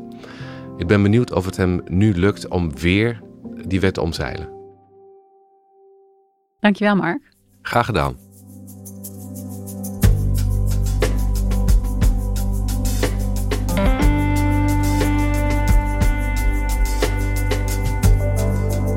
Ik 0.77 0.87
ben 0.87 1.03
benieuwd 1.03 1.33
of 1.33 1.45
het 1.45 1.57
hem 1.57 1.83
nu 1.85 2.15
lukt 2.15 2.49
om 2.49 2.79
weer 2.79 3.23
die 3.67 3.81
wet 3.81 3.95
te 3.95 4.01
omzeilen. 4.01 4.49
Dankjewel, 6.61 6.97
Mark. 6.97 7.23
Graag 7.63 7.87
gedaan. 7.87 8.17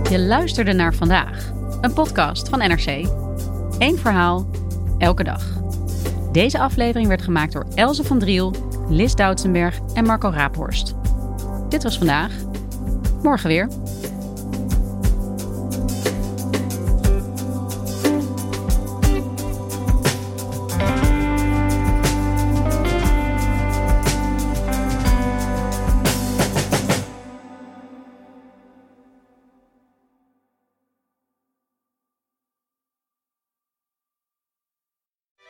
Je 0.09 0.19
luisterde 0.19 0.73
naar 0.73 0.93
vandaag, 0.93 1.51
een 1.81 1.93
podcast 1.93 2.49
van 2.49 2.59
NRC. 2.59 3.07
Eén 3.77 3.97
verhaal, 3.97 4.49
elke 4.97 5.23
dag. 5.23 5.58
Deze 6.31 6.59
aflevering 6.59 7.07
werd 7.07 7.21
gemaakt 7.21 7.53
door 7.53 7.65
Elze 7.75 8.03
van 8.03 8.19
Driel, 8.19 8.53
Lis 8.89 9.15
Doutsenberg 9.15 9.79
en 9.93 10.05
Marco 10.05 10.29
Raaphorst. 10.29 10.95
Dit 11.69 11.83
was 11.83 11.97
vandaag. 11.97 12.31
Morgen 13.23 13.47
weer. 13.47 13.67